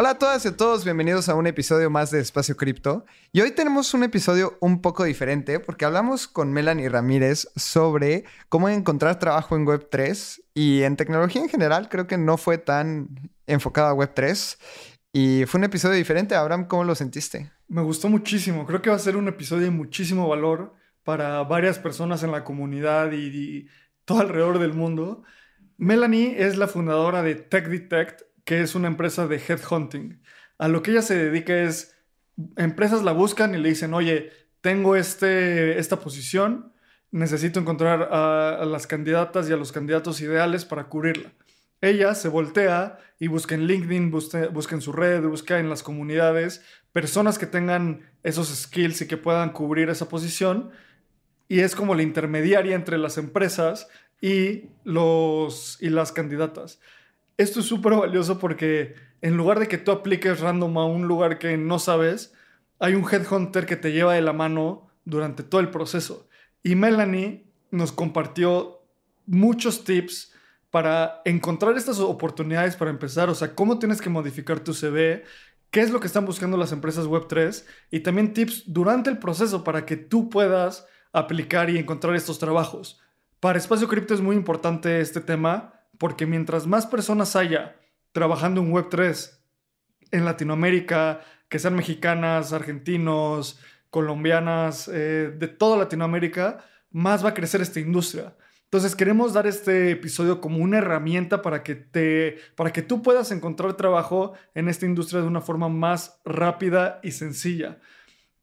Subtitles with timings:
[0.00, 3.04] Hola a todas y a todos, bienvenidos a un episodio más de Espacio Cripto.
[3.32, 8.68] Y hoy tenemos un episodio un poco diferente porque hablamos con Melanie Ramírez sobre cómo
[8.68, 13.08] encontrar trabajo en Web3 y en tecnología en general creo que no fue tan
[13.48, 14.58] enfocado a Web3
[15.12, 16.36] y fue un episodio diferente.
[16.36, 17.50] Abraham, ¿cómo lo sentiste?
[17.66, 21.80] Me gustó muchísimo, creo que va a ser un episodio de muchísimo valor para varias
[21.80, 23.66] personas en la comunidad y, y
[24.04, 25.24] todo alrededor del mundo.
[25.76, 30.22] Melanie es la fundadora de Tech Detect, que es una empresa de headhunting.
[30.56, 31.94] A lo que ella se dedica es,
[32.56, 34.32] empresas la buscan y le dicen, oye,
[34.62, 36.72] tengo este, esta posición,
[37.10, 41.30] necesito encontrar a, las candidatas y a los candidatos ideales para cubrirla.
[41.82, 46.62] Ella se voltea y busca en LinkedIn, busca, en su red, busca en las comunidades
[46.94, 50.70] personas que tengan esos skills y que puedan cubrir esa posición.
[51.48, 53.88] Y es como la intermediaria entre las empresas
[54.22, 56.80] y, los, y las candidatas.
[57.38, 61.38] Esto es súper valioso porque en lugar de que tú apliques random a un lugar
[61.38, 62.34] que no sabes,
[62.80, 66.28] hay un headhunter que te lleva de la mano durante todo el proceso.
[66.64, 68.82] Y Melanie nos compartió
[69.24, 70.32] muchos tips
[70.70, 75.22] para encontrar estas oportunidades para empezar, o sea, cómo tienes que modificar tu CV,
[75.70, 79.62] qué es lo que están buscando las empresas Web3 y también tips durante el proceso
[79.62, 83.00] para que tú puedas aplicar y encontrar estos trabajos.
[83.38, 87.76] Para Espacio Cripto es muy importante este tema porque mientras más personas haya
[88.12, 89.38] trabajando en Web3
[90.10, 93.60] en Latinoamérica, que sean mexicanas, argentinos,
[93.90, 98.34] colombianas, eh, de toda Latinoamérica, más va a crecer esta industria.
[98.64, 103.30] Entonces queremos dar este episodio como una herramienta para que, te, para que tú puedas
[103.30, 107.78] encontrar trabajo en esta industria de una forma más rápida y sencilla.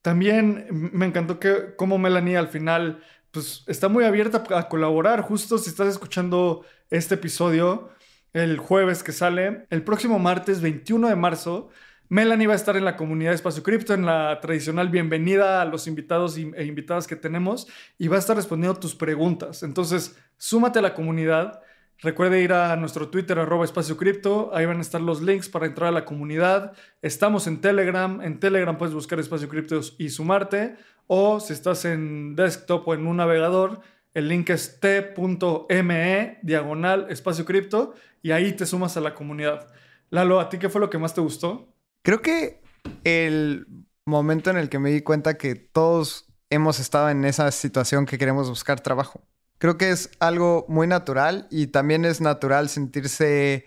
[0.02, 3.02] También me encantó que como Melanie al final
[3.36, 5.20] pues está muy abierta a colaborar.
[5.20, 7.90] Justo si estás escuchando este episodio
[8.32, 11.68] el jueves que sale, el próximo martes 21 de marzo,
[12.08, 15.66] Melanie va a estar en la comunidad de Espacio Cripto, en la tradicional bienvenida a
[15.66, 17.66] los invitados e invitadas que tenemos
[17.98, 19.62] y va a estar respondiendo tus preguntas.
[19.62, 21.60] Entonces, súmate a la comunidad.
[21.98, 24.50] Recuerde ir a nuestro Twitter, arroba espacio cripto.
[24.54, 26.72] Ahí van a estar los links para entrar a la comunidad.
[27.02, 28.22] Estamos en Telegram.
[28.22, 30.76] En Telegram puedes buscar espacio cripto y sumarte.
[31.06, 33.80] O si estás en desktop o en un navegador,
[34.14, 39.68] el link es t.me diagonal espacio cripto y ahí te sumas a la comunidad.
[40.10, 41.68] Lalo, ¿a ti qué fue lo que más te gustó?
[42.02, 42.62] Creo que
[43.04, 43.66] el
[44.04, 48.18] momento en el que me di cuenta que todos hemos estado en esa situación que
[48.18, 49.22] queremos buscar trabajo.
[49.58, 53.66] Creo que es algo muy natural y también es natural sentirse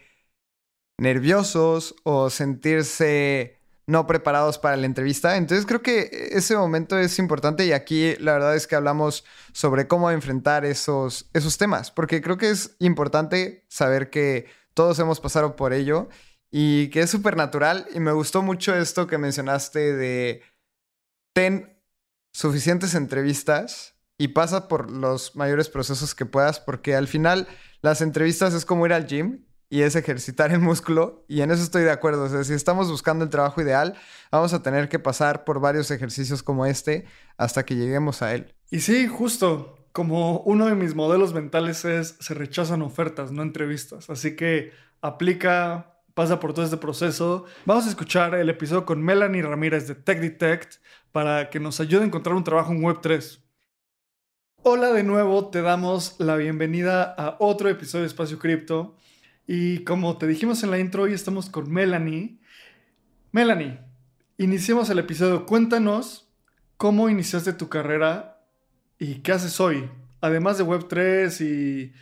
[0.98, 3.59] nerviosos o sentirse
[3.90, 5.36] no preparados para la entrevista.
[5.36, 9.88] Entonces creo que ese momento es importante y aquí la verdad es que hablamos sobre
[9.88, 14.46] cómo enfrentar esos, esos temas, porque creo que es importante saber que
[14.76, 16.08] todos hemos pasado por ello
[16.52, 20.44] y que es súper natural y me gustó mucho esto que mencionaste de
[21.34, 21.76] ten
[22.32, 27.48] suficientes entrevistas y pasa por los mayores procesos que puedas porque al final
[27.82, 31.62] las entrevistas es como ir al gym y es ejercitar el músculo y en eso
[31.62, 32.44] estoy de acuerdo.
[32.44, 33.96] Si estamos buscando el trabajo ideal,
[34.31, 37.06] vamos a tener que pasar por varios ejercicios como este
[37.38, 38.53] hasta que lleguemos a él.
[38.72, 44.09] Y sí, justo, como uno de mis modelos mentales es se rechazan ofertas, no entrevistas.
[44.09, 44.72] Así que
[45.02, 47.46] aplica, pasa por todo este proceso.
[47.66, 50.78] Vamos a escuchar el episodio con Melanie Ramírez de Tech Detect
[51.12, 53.40] para que nos ayude a encontrar un trabajo en Web3.
[54.63, 58.98] Hola de nuevo, te damos la bienvenida a otro episodio de Espacio Cripto.
[59.51, 62.38] Y como te dijimos en la intro, hoy estamos con Melanie.
[63.31, 63.80] Melanie,
[64.38, 65.48] iniciemos el episodio.
[65.48, 66.30] Cuéntanos
[66.78, 68.46] cómo iniciaste tu carrera
[69.00, 69.90] y qué haces hoy.
[70.22, 71.94] Además de Web3 y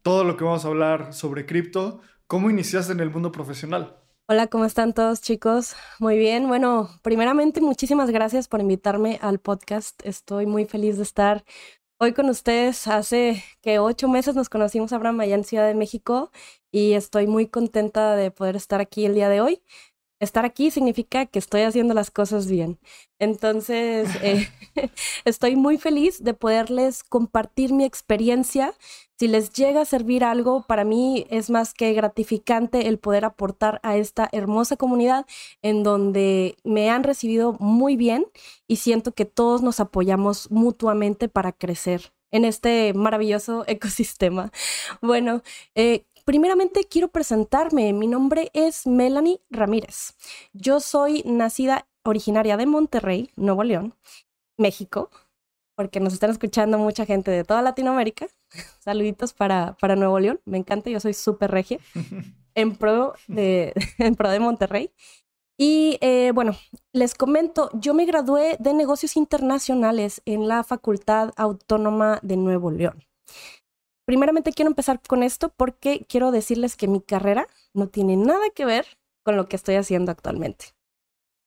[0.00, 3.98] todo lo que vamos a hablar sobre cripto, ¿cómo iniciaste en el mundo profesional?
[4.26, 5.76] Hola, ¿cómo están todos chicos?
[5.98, 6.48] Muy bien.
[6.48, 10.00] Bueno, primeramente muchísimas gracias por invitarme al podcast.
[10.06, 11.44] Estoy muy feliz de estar
[11.98, 12.86] hoy con ustedes.
[12.86, 16.30] Hace que ocho meses nos conocimos, Abraham, allá en Ciudad de México
[16.70, 19.62] y estoy muy contenta de poder estar aquí el día de hoy.
[20.20, 22.78] Estar aquí significa que estoy haciendo las cosas bien.
[23.18, 24.48] Entonces, eh,
[25.24, 28.74] estoy muy feliz de poderles compartir mi experiencia.
[29.18, 33.80] Si les llega a servir algo, para mí es más que gratificante el poder aportar
[33.82, 35.26] a esta hermosa comunidad
[35.62, 38.26] en donde me han recibido muy bien
[38.66, 44.50] y siento que todos nos apoyamos mutuamente para crecer en este maravilloso ecosistema.
[45.00, 45.42] Bueno,
[45.76, 47.92] eh, Primeramente quiero presentarme.
[47.92, 50.14] Mi nombre es Melanie Ramírez.
[50.54, 53.94] Yo soy nacida originaria de Monterrey, Nuevo León,
[54.56, 55.10] México,
[55.76, 58.26] porque nos están escuchando mucha gente de toda Latinoamérica.
[58.80, 60.40] Saluditos para, para Nuevo León.
[60.46, 61.78] Me encanta, yo soy súper regia.
[62.56, 64.92] En pro de, en pro de Monterrey.
[65.58, 66.56] Y eh, bueno,
[66.92, 73.02] les comento, yo me gradué de negocios internacionales en la Facultad Autónoma de Nuevo León.
[74.06, 78.64] Primeramente quiero empezar con esto porque quiero decirles que mi carrera no tiene nada que
[78.64, 78.86] ver
[79.24, 80.74] con lo que estoy haciendo actualmente.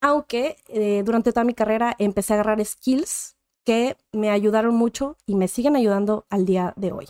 [0.01, 5.35] Aunque eh, durante toda mi carrera empecé a agarrar skills que me ayudaron mucho y
[5.35, 7.07] me siguen ayudando al día de hoy.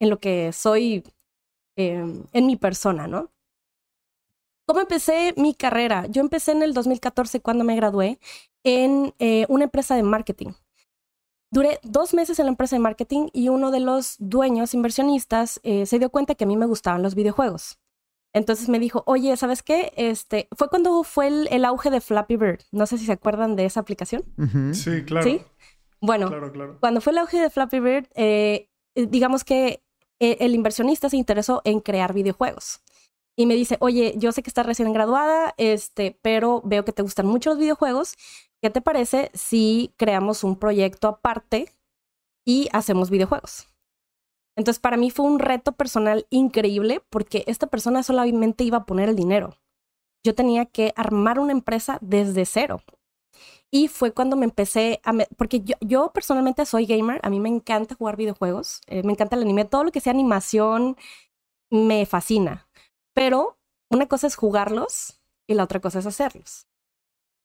[0.00, 1.04] En lo que soy
[1.76, 3.30] em, en mi persona, ¿no?
[4.66, 6.06] ¿Cómo empecé mi carrera?
[6.06, 8.18] Yo empecé en el 2014 cuando me gradué
[8.64, 10.52] en eh, una empresa de marketing.
[11.50, 15.86] Duré dos meses en la empresa de marketing y uno de los dueños inversionistas eh,
[15.86, 17.78] se dio cuenta que a mí me gustaban los videojuegos.
[18.34, 19.92] Entonces me dijo, oye, ¿sabes qué?
[19.96, 22.60] Este, fue cuando fue el, auge de Flappy Bird.
[22.70, 24.24] No sé si se acuerdan de esa aplicación.
[24.74, 25.24] Sí, claro.
[25.24, 25.42] Sí.
[26.00, 26.30] Bueno,
[26.80, 29.82] cuando fue el auge de Flappy Bird, eh, digamos que
[30.20, 32.82] eh, el inversionista se interesó en crear videojuegos.
[33.38, 37.02] Y me dice, oye, yo sé que estás recién graduada, este, pero veo que te
[37.02, 38.16] gustan mucho los videojuegos
[38.60, 41.72] ¿qué te parece si creamos un proyecto aparte
[42.44, 43.68] y hacemos videojuegos?
[44.56, 49.08] Entonces, para mí fue un reto personal increíble porque esta persona solamente iba a poner
[49.08, 49.56] el dinero.
[50.24, 52.82] Yo tenía que armar una empresa desde cero.
[53.70, 55.12] Y fue cuando me empecé a...
[55.36, 59.42] porque yo, personalmente soy gamer, a mí me encanta jugar videojuegos, eh, me encanta el
[59.42, 60.96] anime, todo lo que sea animación
[61.70, 62.67] me fascina.
[63.18, 63.58] Pero
[63.90, 66.68] una cosa es jugarlos y la otra cosa es hacerlos.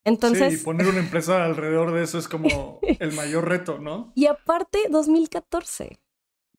[0.05, 0.59] Entonces.
[0.59, 4.11] Sí, poner una empresa alrededor de eso es como el mayor reto, ¿no?
[4.15, 5.99] Y aparte, 2014.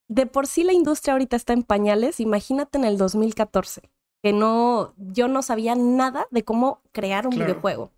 [0.09, 3.83] De por sí la industria ahorita está en pañales, imagínate en el 2014,
[4.21, 7.93] que no, yo no sabía nada de cómo crear un videojuego.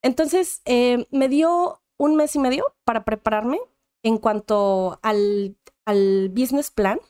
[0.00, 3.58] Entonces, eh, me dio un mes y medio para prepararme
[4.04, 7.00] en cuanto al, al business plan,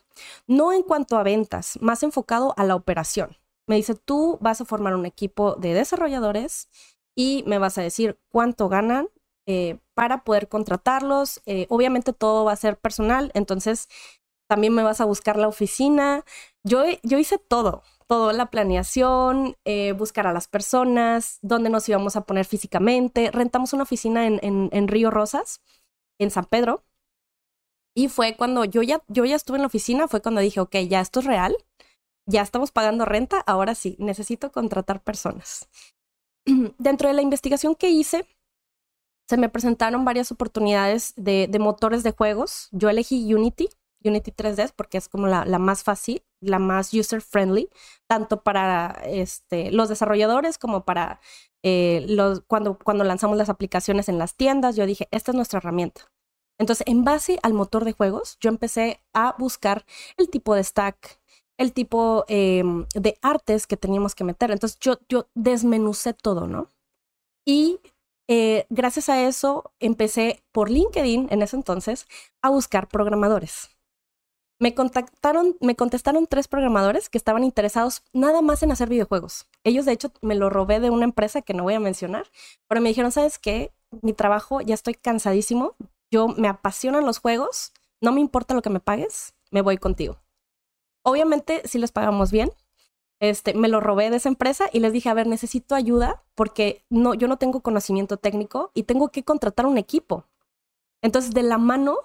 [0.47, 3.37] no en cuanto a ventas, más enfocado a la operación.
[3.67, 6.69] Me dice, tú vas a formar un equipo de desarrolladores
[7.15, 9.09] y me vas a decir cuánto ganan
[9.45, 11.41] eh, para poder contratarlos.
[11.45, 13.87] Eh, obviamente todo va a ser personal, entonces
[14.47, 16.25] también me vas a buscar la oficina.
[16.63, 22.17] Yo, yo hice todo, todo, la planeación, eh, buscar a las personas, dónde nos íbamos
[22.17, 23.31] a poner físicamente.
[23.31, 25.61] Rentamos una oficina en, en, Río Rosas,
[26.19, 26.83] en San Pedro.
[27.95, 30.75] Y fue cuando yo ya, yo ya estuve en la oficina, fue cuando dije, ok,
[30.87, 31.55] ya esto es real,
[32.25, 35.67] ya estamos pagando renta, ahora sí, necesito contratar personas.
[36.77, 38.25] dentro de la investigación que hice,
[39.29, 42.67] se me presentaron varias oportunidades de, motores de juegos.
[42.71, 43.69] Yo elegí Unity,
[44.03, 47.69] Unity 3D, porque es como la, más fácil, la más user-friendly,
[48.07, 51.21] tanto para este, los desarrolladores como para
[51.63, 54.75] eh, los, cuando, cuando lanzamos las aplicaciones en las tiendas.
[54.75, 56.11] Yo dije, esta es nuestra herramienta.
[56.61, 59.83] Entonces, en base al motor de juegos, yo empecé a buscar
[60.17, 61.19] el tipo de stack,
[61.57, 64.51] el tipo em, de artes que teníamos que meter.
[64.51, 66.67] Entonces yo, yo desmenucé todo, ¿no?
[67.47, 67.79] Y
[68.27, 72.05] eh, gracias a eso empecé por LinkedIn en ese entonces
[72.43, 73.71] a buscar programadores.
[74.59, 79.47] Me contactaron, me contestaron tres programadores que estaban interesados nada más en hacer videojuegos.
[79.63, 82.27] Ellos, de hecho, me lo robé de una empresa que no voy a mencionar,
[82.67, 83.71] pero me dijeron, ¿sabes qué?
[84.03, 85.75] Mi trabajo, ya estoy cansadísimo,
[86.11, 90.21] yo me apasionan los juegos, no me importa lo que me pagues, me voy contigo.
[91.03, 92.51] Obviamente, si les pagamos bien,
[93.19, 96.83] este, me lo robé de esa empresa y les dije, a ver, necesito ayuda porque
[96.89, 100.25] no, yo no tengo conocimiento técnico y tengo que contratar un equipo.
[101.03, 101.97] Entonces, de la mano,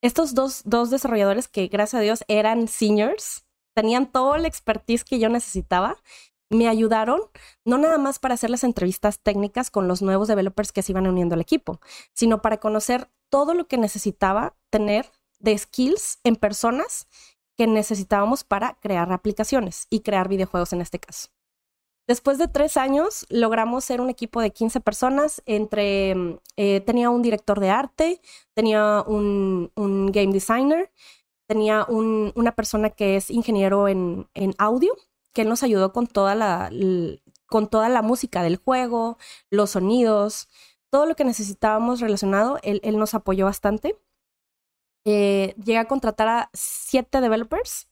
[0.00, 5.18] estos dos, dos desarrolladores que, gracias a Dios, eran seniors, tenían todo el expertise que
[5.18, 5.96] yo necesitaba,
[6.50, 7.20] me ayudaron,
[7.64, 11.06] no nada más para hacer las entrevistas técnicas con los nuevos developers que se iban
[11.06, 11.80] uniendo al equipo,
[12.12, 15.10] sino para conocer todo lo que necesitaba tener
[15.40, 17.08] de skills en personas
[17.58, 21.30] que necesitábamos para crear aplicaciones y crear videojuegos en este caso.
[22.06, 25.42] Después de tres años, logramos ser un equipo de 15 personas.
[25.46, 28.20] Entre, mm, eh, tenía un director de arte,
[28.54, 29.72] tenía un,
[30.12, 30.92] game designer,
[31.48, 34.94] tenía una persona que es ingeniero en, audio,
[35.32, 36.70] que nos ayudó con toda la,
[37.46, 39.18] con toda la música del juego,
[39.50, 40.48] los sonidos,
[40.94, 43.98] todo lo que necesitábamos relacionado, él, nos apoyó bastante.
[45.04, 47.88] Eh, llegué a contratar a siete developers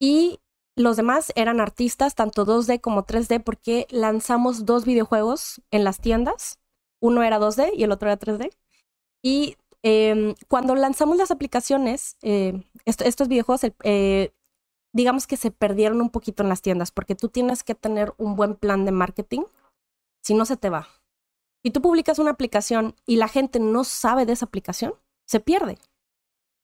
[0.00, 0.40] y
[0.74, 6.58] los demás eran artistas, tanto 2D como 3D, porque lanzamos dos videojuegos en las tiendas.
[7.00, 8.50] Uno era 2D y el otro era 3D.
[9.22, 14.32] Y em, cuando lanzamos las aplicaciones, eh, estos videojuegos, eh,
[14.92, 18.34] digamos que se perdieron un poquito en las tiendas, porque tú tienes que tener un
[18.34, 19.42] buen plan de marketing,
[20.24, 20.88] si no se te va.
[21.62, 24.94] Si tú publicas una aplicación y la gente no sabe de esa aplicación,
[25.26, 25.78] se pierde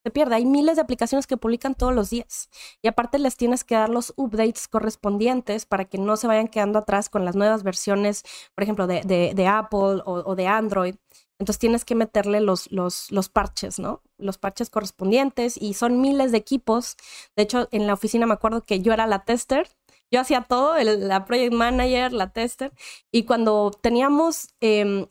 [0.07, 0.37] se pierde.
[0.37, 2.49] Hay miles de aplicaciones que publican todos los días.
[2.81, 6.79] Y aparte les tienes que dar los updates correspondientes para que no se vayan quedando
[6.79, 8.23] atrás con las nuevas versiones,
[8.55, 10.95] por ejemplo, de, de, Apple o, de Android.
[11.41, 14.01] Entonces tienes que meterle los, los, los parches, ¿no?
[14.17, 16.95] Los parches correspondientes y son miles de equipos.
[17.35, 19.76] De hecho, en la oficina me acuerdo que yo era la tester.
[20.11, 22.73] Yo hacía todo, la project manager, la tester.
[23.13, 25.07] Y cuando teníamos em,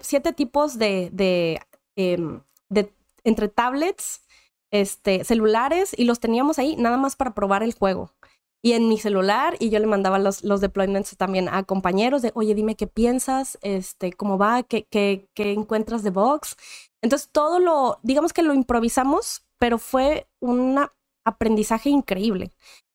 [0.00, 2.92] siete tipos em, de
[3.24, 4.22] entre tablets,
[4.70, 8.12] este, celulares y los teníamos ahí nada más para probar el juego.
[8.60, 12.32] Y en mi celular, y yo le mandaba los, los deployments también a compañeros de,
[12.34, 16.56] oye, dime qué piensas, este, cómo va, qué, qué, qué encuentras de box.
[17.00, 20.80] Entonces, todo lo, digamos que lo improvisamos, pero fue un
[21.24, 22.50] aprendizaje increíble.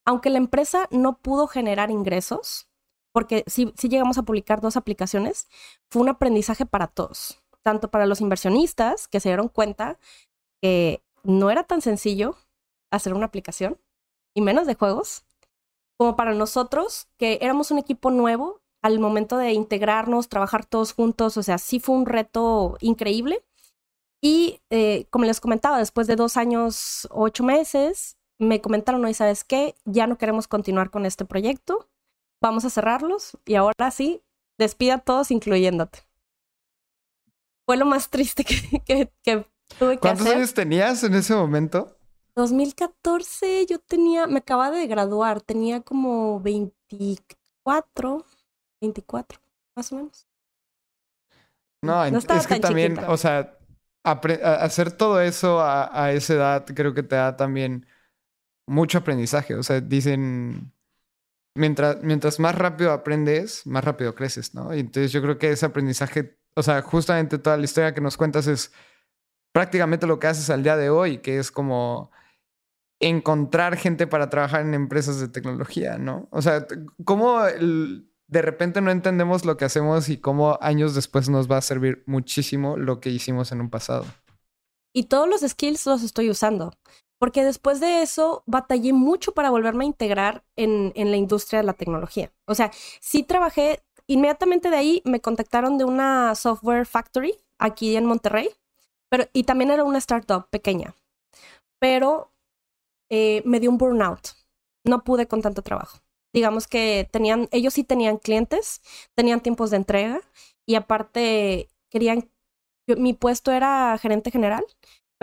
[0.05, 2.67] Aunque la empresa no pudo generar ingresos,
[3.13, 5.47] porque sí llegamos a publicar dos aplicaciones,
[5.89, 9.99] fue un aprendizaje para todos, tanto para los inversionistas que se dieron cuenta
[10.61, 12.35] que no era tan sencillo
[12.91, 13.79] hacer una aplicación,
[14.35, 15.25] y menos de juegos,
[15.97, 21.37] como para nosotros, que éramos un equipo nuevo al momento de integrarnos, trabajar todos juntos,
[21.37, 23.43] o sea, sí fue un reto increíble.
[24.21, 29.43] Y eh, como les comentaba, después de dos años, ocho meses, me comentaron, ¿y sabes
[29.43, 29.75] qué?
[29.85, 31.89] Ya no queremos continuar con este proyecto,
[32.41, 34.21] vamos a cerrarlos y ahora sí,
[34.57, 35.99] despida a todos, incluyéndote.
[37.65, 38.43] Fue lo más triste
[38.85, 39.45] que, que
[39.99, 41.97] ¿Cuántos años tenías en ese momento?
[42.35, 48.25] 2014 yo tenía, me acababa de graduar, tenía como 24,
[48.81, 49.39] 24,
[49.75, 50.27] más o menos.
[51.81, 53.57] No, es que también, o sea,
[54.03, 57.85] hacer todo eso a, esa edad creo que te da también
[58.67, 59.55] mucho aprendizaje.
[59.55, 60.73] O sea, dicen,
[61.55, 64.73] mientras, mientras más rápido aprendes, más rápido creces, ¿no?
[64.73, 68.17] Y entonces yo creo que ese aprendizaje, o sea, justamente toda la historia que nos
[68.17, 68.71] cuentas es
[69.51, 72.11] prácticamente lo que haces al día de hoy, que es como
[72.99, 76.27] encontrar gente para trabajar en empresas de tecnología, ¿no?
[76.31, 76.65] O sea,
[77.03, 81.61] ¿cómo de repente no entendemos lo que hacemos y cómo años después nos va a
[81.61, 84.05] servir muchísimo lo que hicimos en un pasado?
[84.93, 86.73] Y todos los skills los estoy usando,
[87.23, 91.65] porque después de eso batallé mucho para volverme a integrar en, en la industria de
[91.65, 92.33] la tecnología.
[92.47, 98.03] O sea, sí trabajé, inmediatamente de ahí me contactaron de una software factory aquí en
[98.07, 98.49] Monterrey,
[99.07, 100.95] pero, y también era una startup pequeña.
[101.79, 102.33] Pero
[103.09, 104.31] eh, me dio un burnout.
[104.83, 105.99] No pude con tanto trabajo.
[106.33, 108.81] Digamos que tenían, ellos sí tenían clientes,
[109.15, 110.19] tenían tiempos de entrega
[110.65, 112.29] y aparte querían,
[112.85, 114.65] mi puesto era gerente general,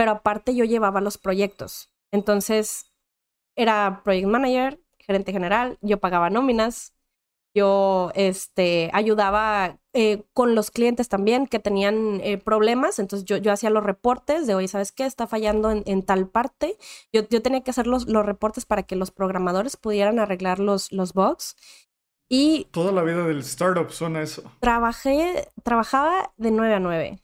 [0.01, 1.91] pero aparte yo llevaba los proyectos.
[2.11, 2.91] Entonces
[3.55, 6.95] era project manager, gerente general, yo pagaba nóminas,
[7.55, 13.53] yo este, ayudaba eh, con los clientes también que tenían eh, problemas, entonces yo, yo
[13.53, 15.05] hacía los reportes de, oye, ¿sabes qué?
[15.05, 16.79] Está fallando en, tal parte.
[17.13, 20.93] Yo, yo, tenía que hacer los, los, reportes para que los programadores pudieran arreglar los,
[20.93, 21.57] los bugs.
[22.27, 22.69] Y...
[22.71, 24.51] Toda la vida del startup suena eso.
[24.61, 27.23] Trabajé, trabajaba de 9 a 9.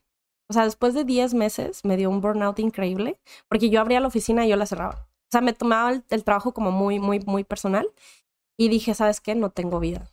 [0.49, 4.09] O sea, después de 10 meses me dio un burnout increíble, porque yo abría la
[4.09, 5.09] oficina y yo la cerraba.
[5.29, 7.88] O sea, me tomaba el, trabajo como muy, muy, muy personal.
[8.59, 9.35] Y dije, ¿sabes qué?
[9.35, 10.11] No tengo vida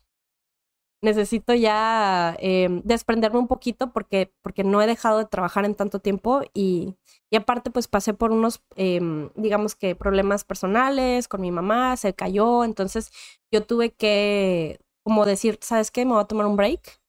[1.03, 5.99] necesito ya eh, desprenderme un poquito porque, porque no he dejado de trabajar en tanto
[5.99, 6.95] tiempo y,
[7.29, 12.13] y aparte pues pasé por unos, em, digamos que problemas personales con mi mamá, se
[12.15, 13.11] cayó, entonces
[13.51, 16.05] yo tuve que como decir, ¿sabes qué?
[16.05, 17.01] Me voy a tomar un break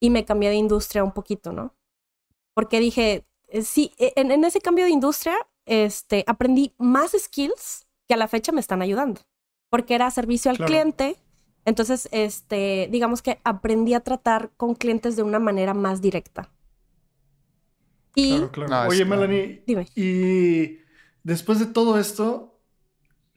[0.00, 1.75] y me cambié de industria un poquito, ¿no?
[2.56, 5.36] Porque dije, eh, sí, e, en, en ese cambio de industria
[5.66, 9.20] este, aprendí más skills que a la fecha me están ayudando,
[9.68, 11.16] porque era servicio al cliente
[11.66, 16.48] entonces, este, digamos que aprendí a tratar con clientes de una manera más directa.
[18.14, 18.30] Y...
[18.30, 18.88] Claro, claro.
[18.88, 19.88] Oye, Melanie, Dime.
[19.96, 20.78] y
[21.24, 22.60] después de todo esto,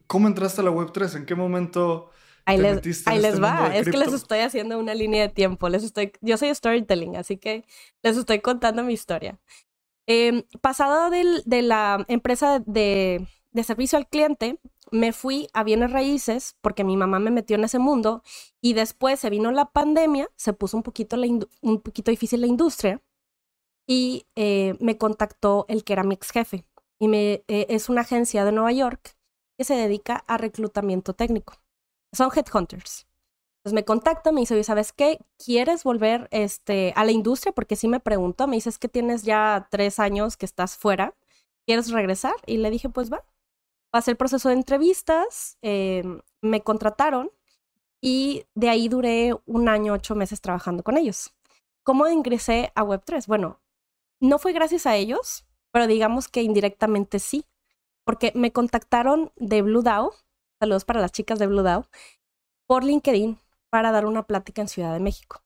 [0.05, 1.17] ¿cómo entraste a la Web3?
[1.17, 2.11] ¿En qué momento
[2.49, 3.75] ahí les, ahí les este va.
[3.75, 5.69] Es que les estoy haciendo una línea de tiempo.
[5.69, 7.65] Les estoy, yo soy storytelling, así que
[8.03, 9.39] les estoy contando mi historia.
[10.07, 14.59] Eh, pasado de la empresa de, de servicio al cliente,
[14.91, 18.23] me fui a bienes raíces porque mi mamá me metió en ese mundo
[18.61, 21.17] y después se vino la pandemia, se puso un poquito,
[21.61, 23.01] un poquito difícil la industria
[23.87, 26.65] y eh, me contactó el que era mi ex jefe
[26.99, 29.15] y me, eh, es una agencia de Nueva York
[29.57, 31.53] que se dedica a reclutamiento técnico.
[32.13, 33.07] Son headhunters.
[33.59, 35.19] Entonces me contacta, me dice, oye, ¿sabes qué?
[35.37, 37.51] ¿Quieres volver este, a la industria?
[37.51, 41.13] Porque sí me preguntó, me dice, es que tienes ya tres años que estás fuera,
[41.65, 42.33] ¿quieres regresar?
[42.45, 43.25] Y le dije, pues va.
[43.91, 47.31] Pasé el proceso de entrevistas, em, me contrataron
[48.01, 51.33] y de ahí duré un año, ocho meses trabajando con ellos.
[51.83, 53.27] ¿Cómo ingresé a Web3?
[53.27, 53.59] Bueno,
[54.21, 57.45] no fue gracias a ellos, pero digamos que indirectamente sí,
[58.05, 60.13] porque me contactaron de Blue DAO,
[60.59, 61.85] saludos para las chicas de Blue DAO,
[62.67, 63.39] por LinkedIn
[63.71, 65.41] para dar una plática en Ciudad de México,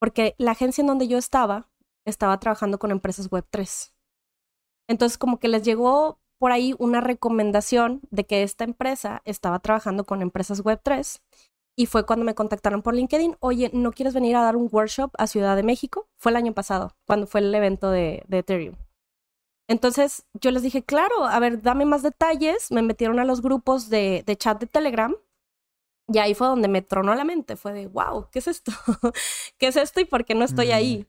[0.00, 1.68] porque la agencia en donde yo estaba
[2.06, 3.92] estaba trabajando con empresas Web3.
[4.88, 10.04] Entonces como que les llegó por ahí una recomendación de que esta empresa estaba trabajando
[10.04, 11.20] con empresas Web3
[11.76, 15.10] y fue cuando me contactaron por LinkedIn, oye, ¿no quieres venir a dar un workshop
[15.18, 16.06] a Ciudad de México?
[16.16, 18.76] Fue el año pasado, cuando fue el evento de, Ethereum.
[19.68, 22.70] Entonces yo les dije, claro, a ver, dame más detalles.
[22.70, 25.14] Me metieron a los grupos de, de chat de Telegram
[26.12, 27.56] y ahí fue donde me tronó la mente.
[27.56, 28.72] Fue de, wow, ¿qué es esto?
[29.58, 31.06] ¿Qué es esto y por qué no estoy ahí?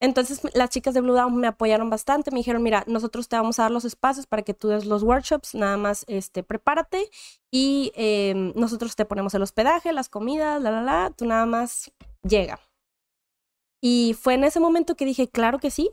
[0.00, 3.60] Entonces las chicas de Blue Down me apoyaron bastante, me dijeron, mira, nosotros te vamos
[3.60, 7.08] a dar los espacios para que tú des los workshops, nada más este, prepárate
[7.52, 11.92] y em, nosotros te ponemos el hospedaje, las comidas, la, la, la, tú nada más
[12.24, 12.58] llega.
[13.80, 15.92] Y fue en ese momento que dije, claro que sí,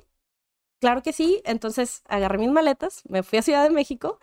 [0.79, 1.41] claro que sí.
[1.45, 4.19] Entonces agarré mis maletas, me fui a Ciudad de México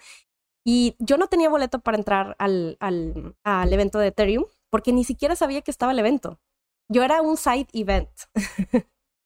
[0.65, 5.05] y yo no tenía boleto para entrar al, al, al evento de Ethereum porque ni
[5.05, 6.41] siquiera sabía que estaba el evento.
[6.89, 8.11] Yo era un side event.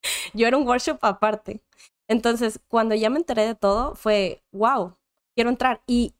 [0.34, 1.60] yo era un workshop aparte.
[2.08, 4.96] Entonces, cuando ya me enteré de todo, fue, wow,
[5.34, 5.82] quiero entrar.
[5.86, 6.14] Y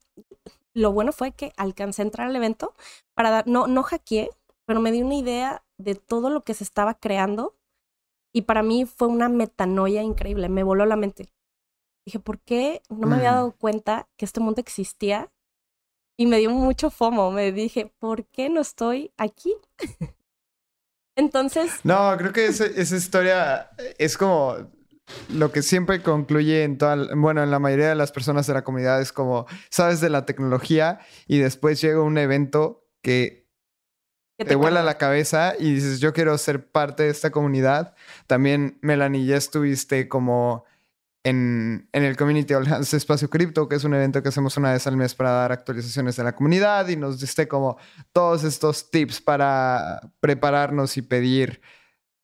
[0.75, 2.75] lo bueno fue que alcancé a entrar al evento
[3.14, 4.31] para dar, no, no hackeé,
[4.67, 7.57] pero me di una idea de todo lo que se estaba creando.
[8.33, 11.33] Y para mí fue una metanoia increíble, me voló la mente.
[12.07, 15.31] Dije, ¿por qué no me había dado cuenta que este mundo existía?
[16.17, 19.55] Y me dio mucho fomo, me dije, ¿por qué no estoy aquí?
[21.16, 21.81] Entonces...
[21.85, 22.66] No, creo que esa,
[22.97, 24.57] historia es como
[25.29, 28.64] lo que siempre concluye en toda, bueno, en la mayoría de las personas de la
[28.64, 33.39] comunidad es como, sabes de la tecnología y después llega un evento que
[34.44, 37.94] te, te vuela la cabeza y dices, yo quiero ser parte de esta comunidad.
[38.26, 40.64] También, Melanie, ya estuviste como
[41.24, 44.96] en, el Community Alliance Espacio Cripto, que es un evento que hacemos una vez al
[44.96, 47.76] mes para dar actualizaciones de la comunidad y nos diste como
[48.12, 51.61] todos estos tips para prepararnos y pedir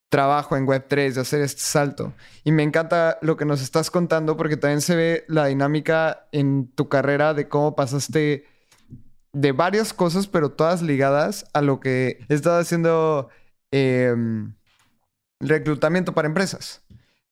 [0.09, 2.13] trabajo en Web3, de hacer este salto.
[2.43, 6.71] Y me encanta lo que nos estás contando porque también se ve la dinámica en
[6.71, 8.45] tu carrera de cómo pasaste
[9.33, 13.29] de varias cosas, pero todas ligadas a lo que estás haciendo
[13.71, 14.55] em,
[15.39, 16.83] reclutamiento para empresas.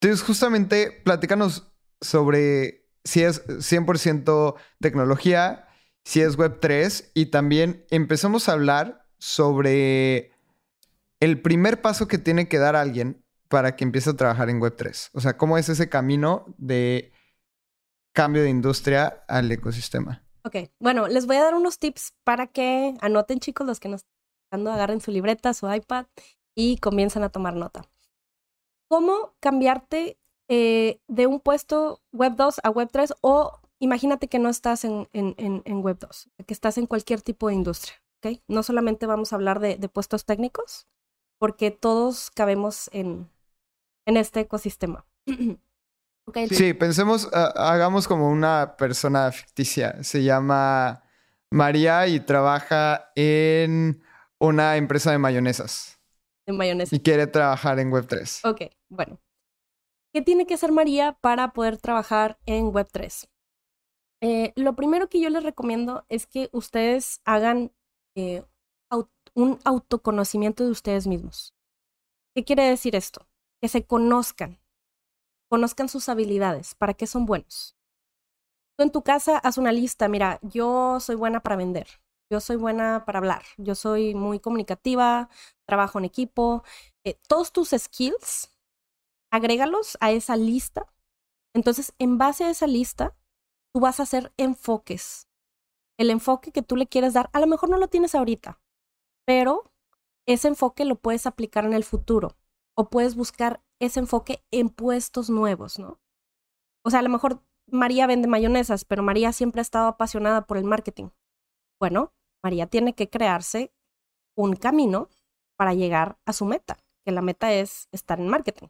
[0.02, 5.68] Entonces, justamente, platícanos sobre si es 100% tecnología,
[6.04, 10.32] si es Web3 y también empezamos a hablar sobre
[11.20, 15.10] el primer paso que tiene que dar alguien para que empiece a trabajar en Web3.
[15.14, 17.12] O sea, ¿cómo es ese camino de
[18.14, 20.25] cambio de industria al ecosistema?
[20.46, 24.06] Ok, bueno, les voy a dar unos tips para que anoten, chicos, los que nos
[24.46, 26.06] están agarren su libreta, su iPad
[26.56, 27.90] y comiencen a tomar nota.
[28.88, 34.50] ¿Cómo cambiarte eh, de un puesto Web 2 a Web 3 o imagínate que no
[34.50, 37.96] estás en, en, Web 2, que estás en cualquier tipo de industria?
[38.20, 38.44] ¿okay?
[38.48, 40.88] No solamente vamos a hablar de, puestos técnicos,
[41.40, 43.32] porque todos cabemos en,
[44.06, 45.08] en este ecosistema.
[46.50, 50.04] sí, pensemos, hagamos como una persona ficticia.
[50.04, 51.04] Se llama
[51.52, 54.02] María y trabaja en
[54.40, 55.96] una empresa de mayonesas
[56.46, 56.96] en mayonesa.
[56.96, 58.50] Y quiere trabajar en Web3.
[58.50, 59.20] Ok, bueno.
[60.14, 63.28] ¿Qué tiene que hacer María para poder trabajar en Web3?
[64.22, 67.74] Eh, lo primero que yo les recomiendo es que ustedes hagan
[68.16, 68.44] eh,
[69.34, 71.54] un autoconocimiento de ustedes mismos.
[72.34, 73.28] ¿Qué quiere decir esto?
[73.62, 74.60] Que se conozcan,
[75.56, 77.78] conozcan sus habilidades, para qué son buenos.
[78.78, 81.88] Tú en tu casa haz una lista, mira, yo soy buena para vender,
[82.30, 85.30] yo soy buena para hablar, yo soy muy comunicativa,
[85.66, 86.66] trabajo en equipo.
[87.06, 88.52] Eh, todos tus skills,
[89.32, 90.94] agrégalos a esa lista.
[91.54, 93.16] Entonces, en base a esa lista,
[93.74, 95.30] tú vas a hacer enfoques.
[95.98, 98.60] El enfoque que tú le quieres dar, a lo mejor no lo tienes ahorita,
[99.26, 99.72] pero
[100.28, 102.36] ese enfoque lo puedes aplicar en el futuro
[102.76, 106.00] o puedes buscar ese enfoque en puestos nuevos, ¿no?
[106.84, 110.58] O sea, a lo mejor María vende mayonesas, pero María siempre ha estado apasionada por
[110.58, 111.10] el marketing.
[111.80, 113.74] Bueno, María tiene que crearse
[114.38, 115.10] un camino
[115.58, 118.68] para llegar a su meta, que la meta es estar en marketing.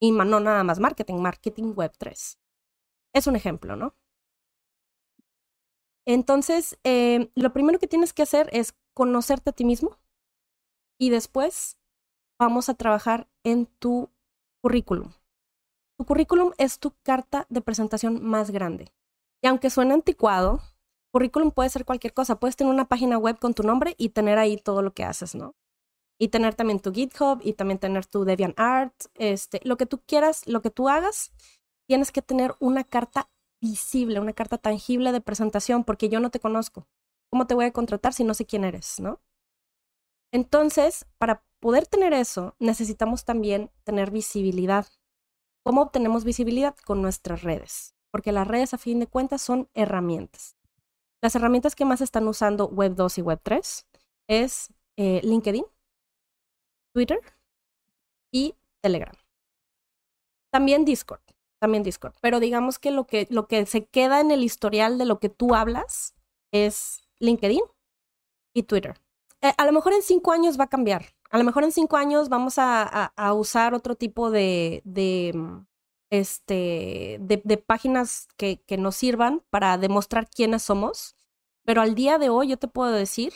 [0.00, 2.38] Y no nada más marketing, marketing web 3.
[3.14, 3.94] Es un ejemplo, ¿no?
[6.06, 9.98] Entonces, eh, lo primero que tienes que hacer es conocerte a ti mismo
[10.98, 11.78] y después
[12.38, 14.10] vamos a trabajar en tu
[14.66, 15.12] currículum.
[15.96, 18.92] Tu currículum es tu carta de presentación más grande.
[19.40, 20.60] Y aunque suene anticuado,
[21.12, 22.40] currículum puede ser cualquier cosa.
[22.40, 25.36] Puedes tener una página web con tu nombre y tener ahí todo lo que haces,
[25.36, 25.54] ¿no?
[26.18, 30.44] Y tener también tu GitHub y también tener tu DeviantArt, este, lo que tú quieras,
[30.48, 31.30] lo que tú hagas,
[31.86, 36.40] tienes que tener una carta visible, una carta tangible de presentación, porque yo no te
[36.40, 36.88] conozco.
[37.30, 39.20] ¿Cómo te voy a contratar si no sé quién eres, no?
[40.36, 44.86] Entonces, para poder tener eso, necesitamos también tener visibilidad.
[45.64, 46.76] ¿Cómo obtenemos visibilidad?
[46.84, 50.54] Con nuestras redes, porque las redes a fin de cuentas son herramientas.
[51.22, 53.86] Las herramientas que más están usando Web 2 y Web 3
[54.28, 55.64] es eh, LinkedIn,
[56.92, 57.20] Twitter
[58.30, 59.14] y Telegram.
[60.50, 61.22] También Discord,
[61.58, 62.12] también Discord.
[62.20, 65.30] Pero digamos que lo que, lo que se queda en el historial de lo que
[65.30, 66.14] tú hablas
[66.52, 67.62] es LinkedIn
[68.52, 69.00] y Twitter.
[69.42, 71.14] Eh, a lo mejor en cinco años va a cambiar.
[71.30, 74.82] A lo mejor en cinco años vamos a, usar otro tipo de,
[75.34, 75.66] mm,
[76.10, 81.16] este, de, páginas que, que, nos sirvan para demostrar quiénes somos.
[81.64, 83.32] Pero al día de hoy yo te puedo decir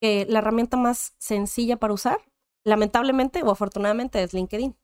[0.00, 2.18] que la herramienta más sencilla para usar,
[2.64, 4.76] lamentablemente o afortunadamente, es LinkedIn.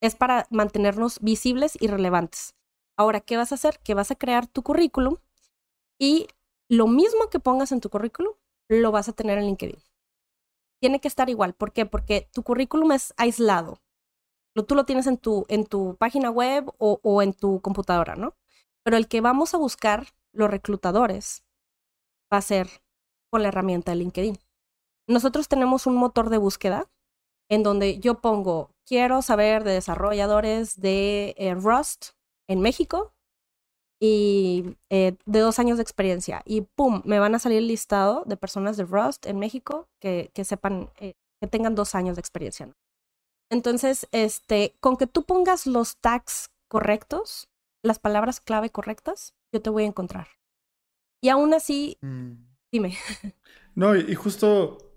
[0.00, 2.54] Es para mantenernos visibles y relevantes.
[2.96, 3.80] Ahora, ¿qué vas a hacer?
[3.80, 5.16] Que vas a crear tu currículum
[5.98, 6.28] y
[6.68, 8.34] lo mismo que pongas en tu currículum,
[8.68, 9.87] lo vas a tener en LinkedIn
[10.80, 11.54] tiene que estar igual.
[11.54, 11.86] ¿Por qué?
[11.86, 13.80] Porque tu currículum es aislado.
[14.66, 18.34] Tú lo tienes en tu, en tu página web o, en tu computadora, ¿no?
[18.82, 21.44] Pero el que vamos a buscar los reclutadores
[22.32, 22.68] va a ser
[23.30, 24.38] con la herramienta de LinkedIn.
[25.06, 26.90] Nosotros tenemos un motor de búsqueda
[27.48, 32.10] en donde yo pongo, quiero saber de desarrolladores de eh, Rust
[32.48, 33.14] en México
[34.00, 36.42] y eh, de dos años de experiencia.
[36.44, 40.30] Y pum, me van a salir el listado de personas de Rust en México que,
[40.34, 42.68] que sepan, eh, que tengan dos años de experiencia.
[43.50, 47.48] Entonces, este, con que tú pongas los tags correctos,
[47.82, 50.28] las palabras clave correctas, yo te voy a encontrar.
[51.22, 52.32] Y aún así, mm.
[52.72, 52.96] dime.
[53.74, 54.92] No, y justo,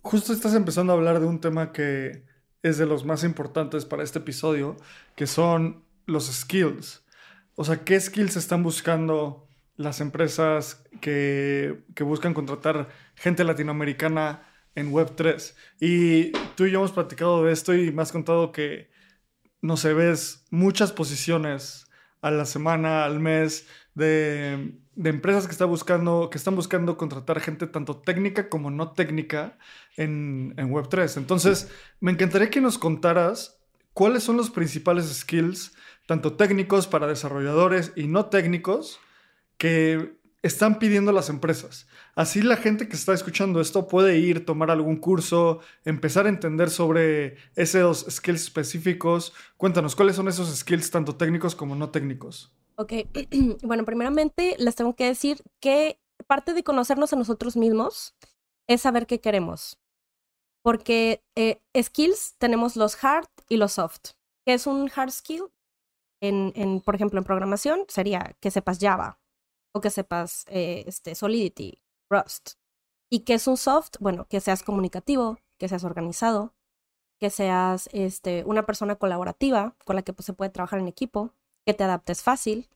[0.00, 2.24] justo estás empezando a hablar de un tema que
[2.62, 4.76] es de los más importantes para este episodio,
[5.16, 7.02] que son los skills.
[7.56, 15.54] O sea, ¿qué skills están buscando las empresas que, buscan contratar gente latinoamericana en Web3?
[15.80, 18.90] Y tú y yo hemos platicado de esto y me has contado que,
[19.62, 21.86] no sé, ves muchas posiciones
[22.20, 27.66] a la semana, al mes, de, empresas que, está buscando, que están buscando contratar gente
[27.66, 29.56] tanto técnica como no técnica
[29.96, 31.16] en, en Web3.
[31.16, 33.62] Entonces, me encantaría que nos contaras
[33.94, 35.72] cuáles son los principales skills
[36.06, 39.00] tanto técnicos para desarrolladores y no técnicos,
[39.58, 41.86] que están pidiendo las empresas.
[42.14, 46.70] Así la gente que está escuchando esto puede ir, tomar algún curso, empezar a entender
[46.70, 49.32] sobre esos skills específicos.
[49.56, 52.54] Cuéntanos, ¿cuáles son esos skills tanto técnicos como no técnicos?
[52.76, 52.92] Ok,
[53.62, 58.14] bueno, primeramente les tengo que decir que parte de conocernos a nosotros mismos
[58.66, 59.78] es saber qué queremos.
[60.62, 64.12] Porque eh, skills tenemos los hard y los soft.
[64.44, 65.44] ¿Qué es un hard skill?
[66.28, 69.20] En, por ejemplo, en programación sería que sepas Java
[69.72, 72.52] o que sepas eh, este, Solidity, Rust.
[73.10, 73.94] ¿Y que es un soft?
[74.00, 76.54] Bueno, que seas comunicativo, que seas organizado,
[77.18, 81.32] que seas este, una persona colaborativa con la que pues, se puede trabajar en equipo,
[81.64, 82.68] que te adaptes fácil.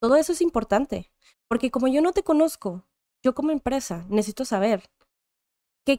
[0.00, 1.10] Todo eso es importante,
[1.48, 2.84] porque como yo no te conozco,
[3.22, 4.90] yo como empresa necesito saber
[5.84, 5.98] qué,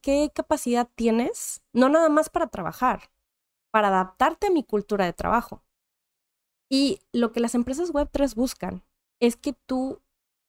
[0.00, 3.10] qué capacidad tienes, no nada más para trabajar,
[3.70, 5.62] para adaptarte a mi cultura de trabajo.
[6.72, 8.82] Y lo que las empresas Web3 buscan
[9.20, 10.00] es que tú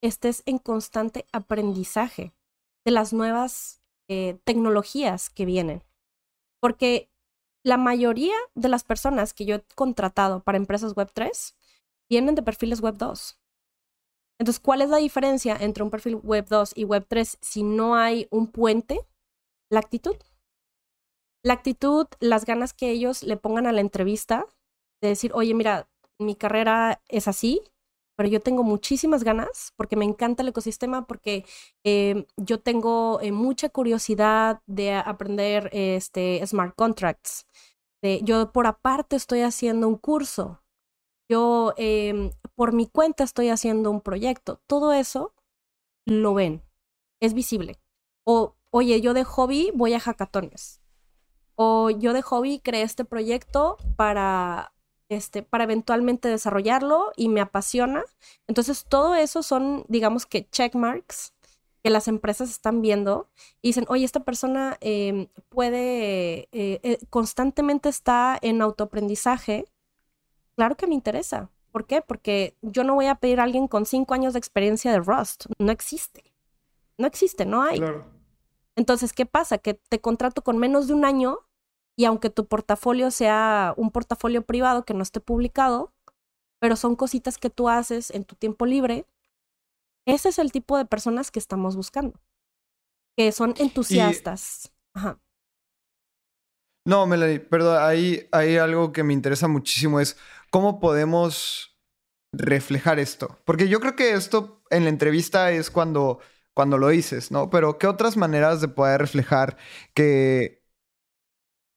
[0.02, 2.34] estés en constante aprendizaje
[2.86, 5.84] de las nuevas eh, tecnologías que vienen.
[6.62, 7.10] Porque
[7.66, 11.56] la mayoría de las personas que yo he contratado para empresas Web3
[12.10, 13.38] vienen de perfiles Web2.
[14.40, 18.48] Entonces, ¿cuál es la diferencia entre un perfil Web2 y Web3 si no hay un
[18.48, 19.06] puente?
[19.70, 20.16] La actitud.
[21.44, 24.46] La actitud, las ganas que ellos le pongan a la entrevista,
[25.02, 27.62] de decir, oye, mira, mi carrera es así,
[28.16, 31.46] pero yo tengo muchísimas ganas porque me encanta el ecosistema, porque
[31.84, 37.48] em, yo tengo eh, mucha curiosidad de aprender este, smart contracts.
[38.24, 40.64] yo por aparte estoy haciendo un curso,
[41.30, 44.62] yo em, por mi cuenta estoy haciendo un proyecto.
[44.68, 45.34] Todo eso
[46.06, 46.64] lo ven.
[47.22, 47.80] es visible.
[48.26, 50.82] O, oye, yo de hobby voy a hackatones.
[51.56, 54.73] O yo de hobby creé este proyecto para,
[55.10, 58.04] este, para eventualmente desarrollarlo y me apasiona.
[58.48, 61.34] Entonces, todo eso son, digamos que, checkmarks
[61.84, 63.30] que las empresas están viendo
[63.62, 69.66] y dicen, oye, esta persona em, puede, eh, eh, constantemente está en autoaprendizaje.
[70.56, 71.50] Claro que me interesa.
[71.72, 72.02] ¿Por qué?
[72.02, 75.48] Porque yo no voy a pedir a alguien con cinco años de experiencia de Rust.
[75.60, 76.24] No existe.
[76.98, 77.82] No existe, no hay.
[78.76, 79.58] Entonces, ¿qué pasa?
[79.58, 81.40] Que te contrato con menos de un año
[81.96, 85.94] y aunque tu portafolio sea un portafolio privado que no esté publicado,
[86.60, 89.06] pero son cositas que tú haces en tu tiempo libre,
[90.06, 92.20] ese es el tipo de personas que estamos buscando,
[93.18, 94.72] que son entusiastas.
[94.94, 95.20] Ajá.
[96.86, 100.18] No, Melanie, perdón, ahí hay algo que me interesa muchísimo es
[100.50, 101.78] cómo podemos
[102.34, 103.40] reflejar esto.
[103.46, 106.20] Porque yo creo que esto en la entrevista es cuando,
[106.54, 107.50] cuando lo dices, ¿no?
[107.50, 109.58] Pero ¿qué otras maneras de poder reflejar
[109.94, 110.63] que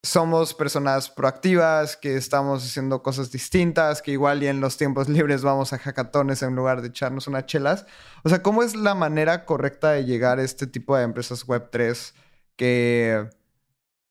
[0.02, 5.42] somos personas proactivas, que estamos haciendo cosas distintas, que igual y en los tiempos libres
[5.42, 7.86] vamos a hackatones en lugar de echarnos unas chelas.
[8.24, 11.70] O sea, ¿cómo es la manera correcta de llegar a este tipo de empresas web
[11.70, 12.14] 3
[12.56, 13.28] que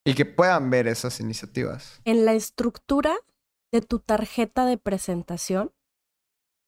[0.06, 2.02] y que puedan ver esas iniciativas?
[2.06, 3.16] En la estructura
[3.72, 5.72] de tu tarjeta de presentación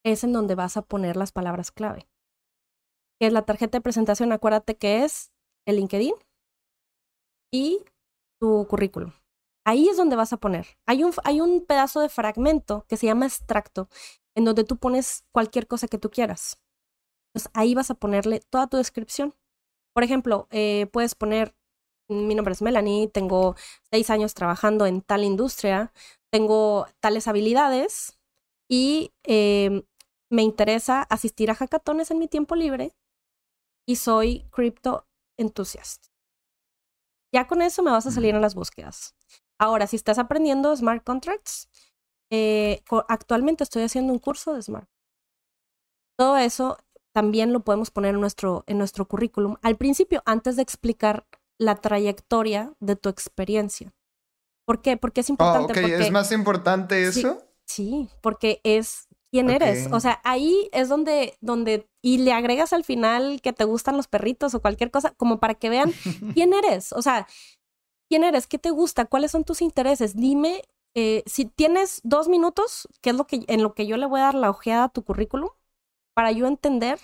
[0.04, 2.08] es en donde vas a poner las palabras clave.
[3.20, 5.32] Es la tarjeta de presentación, acuérdate que es
[5.66, 6.14] el LinkedIn
[7.52, 7.84] y
[8.40, 9.12] tu currículum.
[9.66, 10.68] Ahí es donde vas a poner.
[10.86, 13.90] Hay un, hay un pedazo de fragmento que se llama extracto,
[14.36, 16.58] en donde tú pones cualquier cosa que tú quieras.
[17.34, 19.36] Entonces ahí vas a ponerle toda tu descripción.
[19.94, 21.56] Por ejemplo, eh, puedes poner,
[22.08, 23.56] mi nombre es Melanie, tengo
[23.92, 25.92] seis años trabajando en tal industria,
[26.32, 28.20] tengo tales habilidades
[28.70, 29.84] y em,
[30.30, 32.96] me interesa asistir a hackatones en mi tiempo libre
[33.86, 36.08] y soy crypto enthusiast.
[37.38, 39.14] Ya con eso me vas a salir en las búsquedas.
[39.60, 41.70] Ahora, si estás aprendiendo smart contracts,
[42.32, 44.90] eh, actualmente estoy haciendo un curso de smart.
[46.18, 46.80] Todo eso
[47.14, 51.28] también lo podemos poner en nuestro, en nuestro currículum al principio, antes de explicar
[51.60, 53.94] la trayectoria de tu experiencia.
[54.66, 54.98] ¿Por qué?
[54.98, 55.80] Porque es importante.
[55.80, 57.44] Ah, ¿Es más importante eso?
[57.68, 59.88] Sí, porque es quién eres.
[59.92, 64.08] O sea, ahí es donde, donde, y le agregas al final que te gustan los
[64.08, 65.92] perritos o cualquier cosa, como para que vean
[66.34, 66.94] quién eres.
[66.94, 67.28] O sea,
[68.10, 70.16] quién eres, qué te gusta, cuáles son tus intereses.
[70.16, 70.64] Dime,
[70.96, 74.20] eh, si tienes dos minutos, qué es lo que, en lo que yo le voy
[74.20, 75.50] a dar la ojeada a tu currículum,
[76.16, 77.00] para yo entender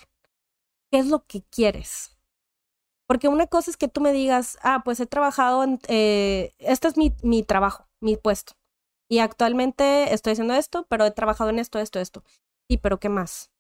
[0.92, 2.18] qué es lo que quieres.
[3.08, 6.88] Porque una cosa es que tú me digas, ah, pues he trabajado en, eh, este
[6.88, 8.54] es mi, mi trabajo, mi puesto.
[9.14, 12.24] Y actualmente estoy haciendo esto, pero he trabajado en esto, esto, esto.
[12.68, 13.52] Sí, pero ¿qué más?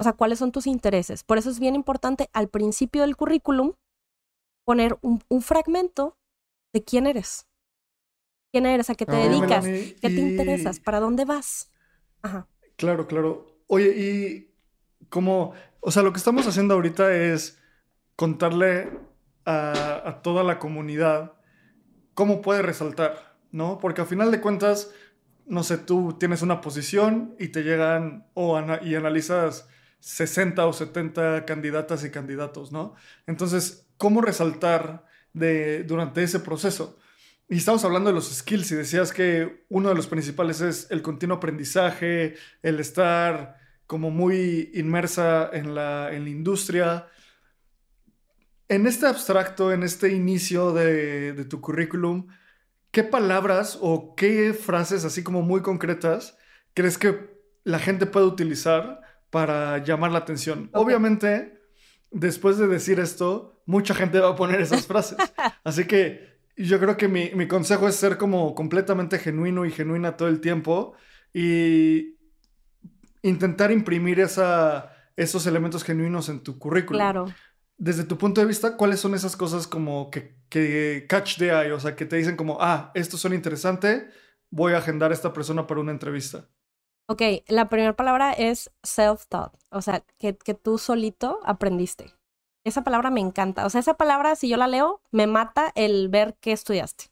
[0.00, 1.22] O sea, ¿cuáles son tus intereses?
[1.22, 3.74] Por eso es bien importante al principio del currículum
[4.64, 6.18] poner un, fragmento
[6.72, 7.46] de quién eres.
[8.52, 8.90] ¿Quién eres?
[8.90, 9.64] ¿A qué te dedicas?
[9.64, 10.80] ¿Qué te interesas?
[10.80, 11.70] ¿Para dónde vas?
[12.22, 12.48] Ajá.
[12.74, 13.46] Claro, claro.
[13.68, 14.54] Oye, y
[15.08, 17.62] como, o sea, lo que estamos haciendo ahorita es
[18.16, 18.90] contarle
[19.44, 21.34] a, a toda la comunidad
[22.14, 23.35] cómo puede resaltar.
[23.56, 23.78] ¿No?
[23.78, 24.92] Porque al final de cuentas,
[25.46, 28.26] no sé, tú tienes una posición y te llegan
[28.82, 29.68] y analizas
[30.00, 32.94] 60 o 70 candidatas y candidatos, ¿no?
[33.26, 36.98] Entonces, ¿cómo resaltar de, durante ese proceso?
[37.48, 41.00] Y estamos hablando de los skills y decías que uno de los principales es el
[41.00, 47.06] continuo aprendizaje, el estar como muy inmersa en la, en la industria.
[48.68, 52.26] En este abstracto, en este inicio de, de tu currículum,
[52.90, 56.36] ¿qué palabras o qué frases así como muy concretas
[56.74, 60.70] crees que la gente puede utilizar para llamar la atención?
[60.72, 61.60] Obviamente,
[62.10, 65.18] después de decir esto, mucha gente va a poner esas frases.
[65.64, 70.28] Así que yo creo que mi, consejo es ser como completamente genuino y genuina todo
[70.28, 70.94] el tiempo
[71.34, 72.16] y
[73.22, 77.00] intentar imprimir esa, esos elementos genuinos en tu currículum.
[77.00, 77.26] Claro
[77.78, 81.72] desde tu punto de vista, ¿cuáles son esas cosas como que, que catch the eye?
[81.72, 84.08] O sea, que te dicen como, ah, esto son interesante,
[84.50, 86.48] voy a agendar a esta persona para una entrevista.
[87.08, 92.12] Ok, la primera palabra es self-taught, o sea, que, que tú solito aprendiste.
[92.64, 93.64] Esa palabra me encanta.
[93.64, 97.04] O sea, esa palabra, si yo la leo, me mata el ver qué estudiaste.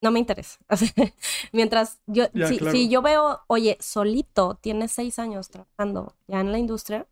[0.00, 0.60] No me interesa.
[1.52, 6.58] mientras yo, si, si, yo veo, oye, solito, tienes seis años trabajando ya en la
[6.58, 7.08] industria,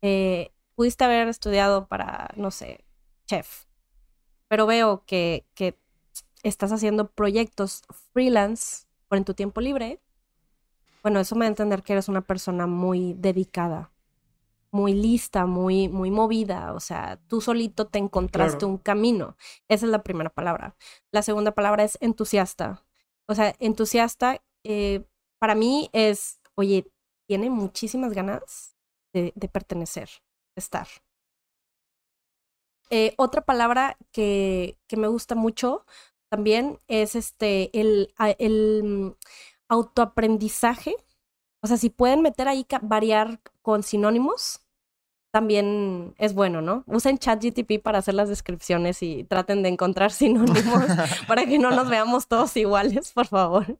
[0.00, 2.84] eh, pudiste haber estudiado para, no sé,
[3.26, 3.64] chef,
[4.48, 5.78] pero veo que, que
[6.42, 7.82] estás haciendo proyectos
[8.12, 10.00] freelance por en tu tiempo libre,
[11.02, 13.92] bueno, eso me da a entender que eres una persona muy dedicada
[14.72, 19.36] muy lista, muy, muy movida, o sea, tú solito te encontraste un camino.
[19.68, 20.74] Esa es la primera palabra.
[21.10, 22.82] La segunda palabra es entusiasta.
[23.26, 25.04] O sea, entusiasta eh,
[25.38, 26.90] para mí es, oye,
[27.26, 28.74] tiene muchísimas ganas
[29.12, 30.08] de, pertenecer,
[30.56, 30.88] estar.
[32.90, 35.86] Eh, otra palabra que, que, me gusta mucho
[36.30, 39.16] también es este, el, el
[39.68, 40.96] autoaprendizaje.
[41.62, 44.61] O sea, si pueden meter ahí variar con sinónimos,
[45.32, 46.84] también es bueno, ¿no?
[46.86, 50.84] Usen ChatGTP para hacer las descripciones y traten de encontrar sinónimos
[51.26, 53.78] para que no nos veamos todos iguales, por favor.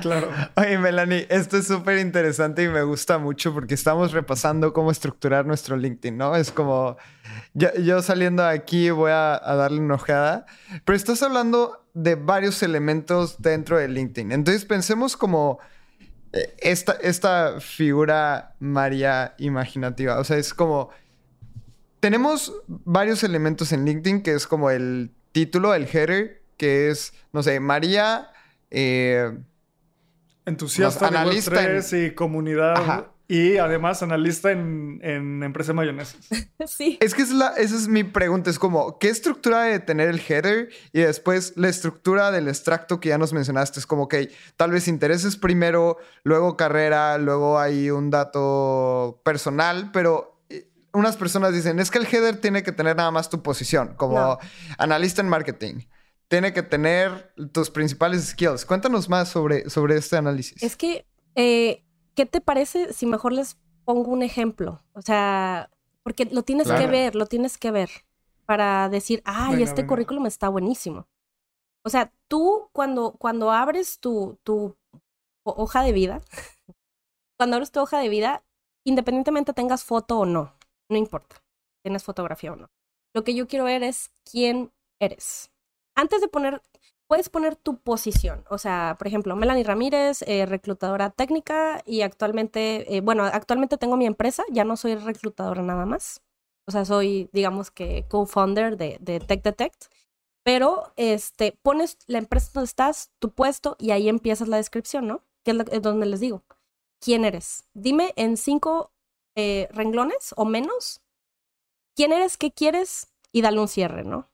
[0.00, 0.30] Claro.
[0.56, 5.44] Oye, Melanie, esto es súper interesante y me gusta mucho porque estamos repasando cómo estructurar
[5.44, 6.36] nuestro LinkedIn, ¿no?
[6.36, 6.96] Es como,
[7.52, 10.46] yo, saliendo de aquí voy a, a darle una ojeada,
[10.84, 14.30] pero estás hablando de varios elementos dentro de LinkedIn.
[14.30, 15.58] Entonces pensemos como
[16.32, 20.18] esta, esta figura María imaginativa.
[20.18, 20.90] O sea, es como.
[22.00, 27.42] Tenemos varios elementos en LinkedIn que es como el título, el header, que es, no
[27.42, 28.30] sé, María.
[28.70, 29.36] Eh,
[30.46, 33.08] Entusiasta analista y comunidad.
[33.30, 36.18] Y además analista en, en empresa mayonesas.
[36.66, 36.98] sí.
[37.00, 38.50] Es que es la, esa es mi pregunta.
[38.50, 40.70] Es como, ¿qué estructura de tener el header?
[40.92, 43.78] Y después la estructura del extracto que ya nos mencionaste.
[43.78, 44.16] Es como, ok,
[44.56, 51.54] tal vez intereses primero, luego carrera, luego hay un dato personal, pero eh, unas personas
[51.54, 54.40] dicen, es que el header tiene que tener nada más tu posición, como
[54.76, 55.84] analista en marketing.
[56.26, 58.64] Tiene que tener tus principales skills.
[58.64, 60.60] Cuéntanos más sobre, sobre este análisis.
[60.64, 61.06] Es que...
[61.36, 64.82] Eh ¿qué te parece si mejor les pongo un ejemplo?
[64.92, 65.70] O sea,
[66.02, 67.90] porque lo tienes que ver, lo tienes que ver
[68.46, 71.06] para decir, ay, este currículum está buenísimo.
[71.84, 74.76] O sea, tú cuando, cuando abres tu, tu
[75.44, 76.20] hoja de vida,
[77.38, 78.44] cuando abres tu hoja de vida,
[78.84, 80.56] independientemente tengas foto o no,
[80.88, 81.42] no importa,
[81.82, 82.70] tienes fotografía o no.
[83.14, 85.50] Lo que yo quiero ver es quién eres.
[85.94, 86.62] Antes de poner
[87.10, 88.44] puedes poner tu posición.
[88.50, 93.96] O sea, por ejemplo, Melanie Ramírez, eh, reclutadora técnica y actualmente, eh, bueno, actualmente tengo
[93.96, 96.22] mi empresa, ya no soy reclutadora nada más.
[96.68, 99.86] O sea, soy, digamos que, co-founder de, de Tech Detect.
[100.44, 105.24] Pero este, pones la empresa donde estás, tu puesto, y ahí empiezas la descripción, ¿no?
[105.42, 106.44] Que es, donde les digo.
[107.00, 107.64] ¿Quién eres?
[107.74, 108.92] Dime en cinco
[109.34, 111.00] eh, renglones o menos.
[111.96, 112.36] ¿Quién eres?
[112.36, 113.08] ¿Qué quieres?
[113.32, 114.28] Y dale un cierre, ¿no?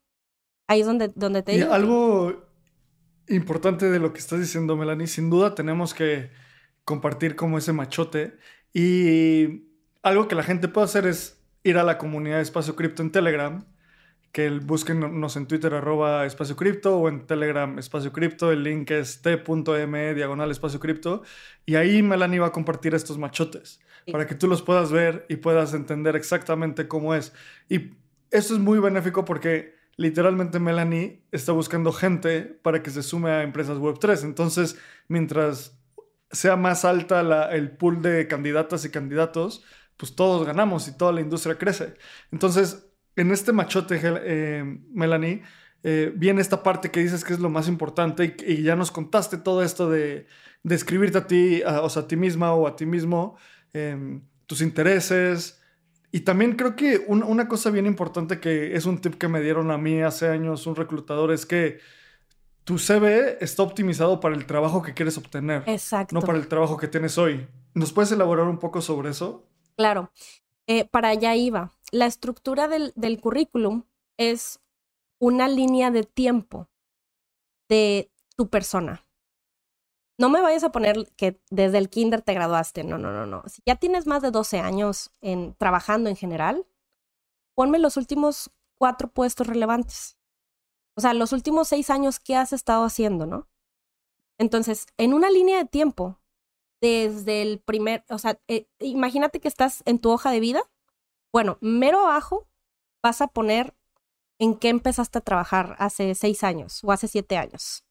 [0.68, 1.72] Ahí es donde, donde te digo.
[1.72, 2.45] Algo
[3.28, 5.06] importante de lo que estás diciendo, Melanie.
[5.06, 6.30] Sin duda tenemos que
[6.84, 8.36] compartir como ese machote.
[8.72, 9.68] Y
[10.02, 13.10] algo que la gente puede hacer es ir a la comunidad de Espacio Cripto en
[13.10, 13.64] Telegram,
[14.32, 18.52] que busquennos en Twitter arroba Espacio Cripto o en Telegram Espacio Cripto.
[18.52, 21.22] El link es t.me diagonal Espacio Cripto.
[21.64, 23.80] Y ahí Melanie va a compartir estos machotes
[24.12, 27.32] para que tú los puedas ver y puedas entender exactamente cómo es.
[27.68, 27.92] Y
[28.30, 33.42] esto es muy benéfico porque literalmente Melanie está buscando gente para que se sume a
[33.42, 34.24] empresas Web3.
[34.24, 34.78] Entonces,
[35.08, 35.78] mientras
[36.30, 39.64] sea más alta el pool de candidatas y candidatos,
[39.96, 41.94] pues todos ganamos y toda la industria crece.
[42.30, 45.42] Entonces, en este machote, eh, Melanie,
[45.82, 49.38] eh, viene esta parte que dices que es lo más importante y, ya nos contaste
[49.38, 50.26] todo esto de,
[50.62, 53.36] de escribirte a ti, o sea, a ti misma o a ti mismo,
[53.72, 55.55] em, tus intereses,
[56.16, 59.70] y también creo que una cosa bien importante que es un tip que me dieron
[59.70, 61.78] a mí hace años un reclutador es que
[62.64, 65.62] tu CV está optimizado para el trabajo que quieres obtener.
[65.66, 66.14] Exacto.
[66.14, 67.46] No para el trabajo que tienes hoy.
[67.74, 69.46] ¿Nos puedes elaborar un poco sobre eso?
[69.76, 70.10] Claro.
[70.66, 71.72] Eh, para allá iba.
[71.92, 73.82] La estructura del, del currículum
[74.16, 74.60] es
[75.18, 76.70] una línea de tiempo
[77.68, 79.05] de tu persona
[80.18, 82.84] no me vayas a poner que desde el kinder te graduaste.
[82.84, 83.42] No, no, no, no.
[83.46, 86.66] Si ya tienes más de 12 años en, trabajando en general,
[87.54, 90.16] ponme los últimos cuatro puestos relevantes.
[90.96, 93.48] O sea, los últimos seis años, ¿qué has estado haciendo, no?
[94.38, 96.18] Entonces, en una línea de tiempo,
[96.80, 100.62] desde el primer, o sea, eh, imagínate que estás en tu hoja de vida.
[101.32, 102.48] Bueno, mero abajo
[103.02, 103.74] vas a poner
[104.38, 107.84] en qué empezaste a trabajar hace seis años o hace siete años.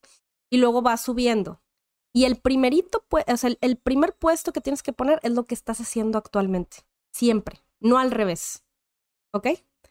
[0.49, 1.61] Y luego vas subiendo
[2.15, 5.53] y el primerito, o sea, el, primer puesto que tienes que poner es lo que
[5.53, 6.77] estás haciendo actualmente.
[7.13, 8.63] Siempre, no al revés.
[9.33, 9.47] ¿Ok?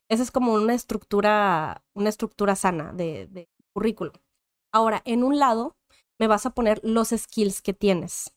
[0.08, 4.14] Esa es como una estructura, una estructura sana de, de currículum.
[4.72, 5.76] Ahora, en un lado,
[6.18, 8.34] me vas a poner los skills que tienes.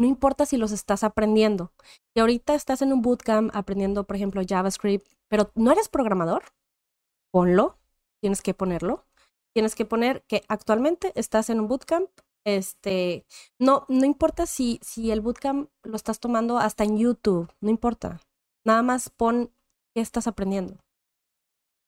[0.00, 1.72] No importa si los estás aprendiendo.
[2.14, 6.42] Si ahorita estás en un bootcamp aprendiendo, por ejemplo, JavaScript, pero no eres programador,
[7.30, 7.78] ponlo,
[8.20, 9.06] tienes que ponerlo.
[9.54, 12.10] Tienes que poner que actualmente estás en un bootcamp
[12.44, 13.24] este,
[13.58, 18.20] no, no importa si, si el bootcamp lo estás tomando hasta en YouTube, no importa.
[18.64, 19.52] Nada más pon
[19.94, 20.78] qué estás aprendiendo.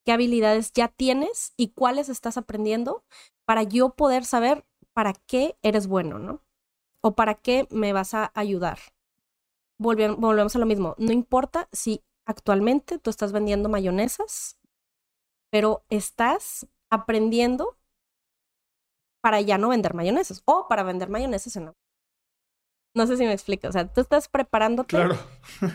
[0.05, 3.05] ¿Qué habilidades ya tienes y cuáles estás aprendiendo
[3.47, 6.43] para yo poder saber para qué eres bueno, ¿no?
[7.01, 8.79] O para qué me vas a ayudar.
[9.79, 10.95] volvemos a lo mismo.
[10.99, 14.59] No importa si actualmente tú estás vendiendo mayonesas,
[15.51, 17.77] pero estás aprendiendo
[19.25, 21.75] para ya no vender mayonesas o para vender mayonesas en la...
[22.95, 23.69] No sé si me explico.
[23.69, 24.97] O sea, tú estás preparándote.
[24.97, 25.17] Claro.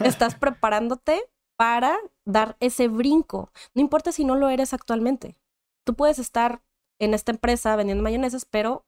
[0.05, 1.19] estás preparándote
[1.57, 3.51] para dar ese brinco.
[3.73, 5.35] No importa si no lo eres actualmente.
[5.83, 6.61] Tú puedes estar
[6.99, 8.85] en esta empresa vendiendo mayonesas, pero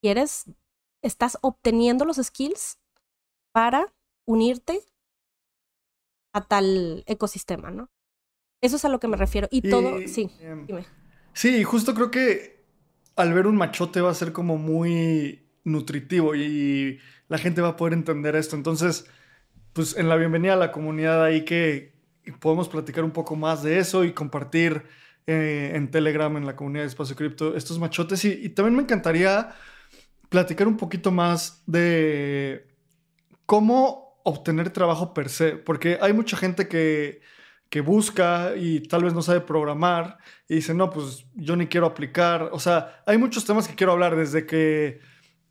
[0.00, 0.44] quieres,
[1.02, 2.78] estás obteniendo los skills
[3.52, 3.92] para
[4.28, 4.80] unirte
[6.32, 7.90] a tal ecosistema, ¿no?
[8.62, 9.48] Eso es a lo que me refiero.
[9.50, 10.86] Y, todo, sí, em, dime.
[11.32, 12.53] Sí, justo creo que
[13.16, 16.98] al ver un machote va a ser como muy nutritivo y
[17.28, 18.56] la gente va a poder entender esto.
[18.56, 19.06] Entonces,
[19.72, 21.94] pues en la bienvenida a la comunidad ahí que
[22.40, 24.84] podemos platicar un poco más de eso y compartir
[25.26, 28.24] eh, en Telegram, en la comunidad de Espacio Cripto, estos machotes.
[28.24, 29.54] Y, también me encantaría
[30.28, 32.66] platicar un poquito más de
[33.46, 37.20] cómo obtener trabajo per se, porque hay mucha gente que
[37.74, 40.18] que busca y tal vez no sabe programar
[40.48, 42.50] y dice, no, pues yo ni quiero aplicar.
[42.52, 45.00] O sea, hay muchos temas que quiero hablar desde que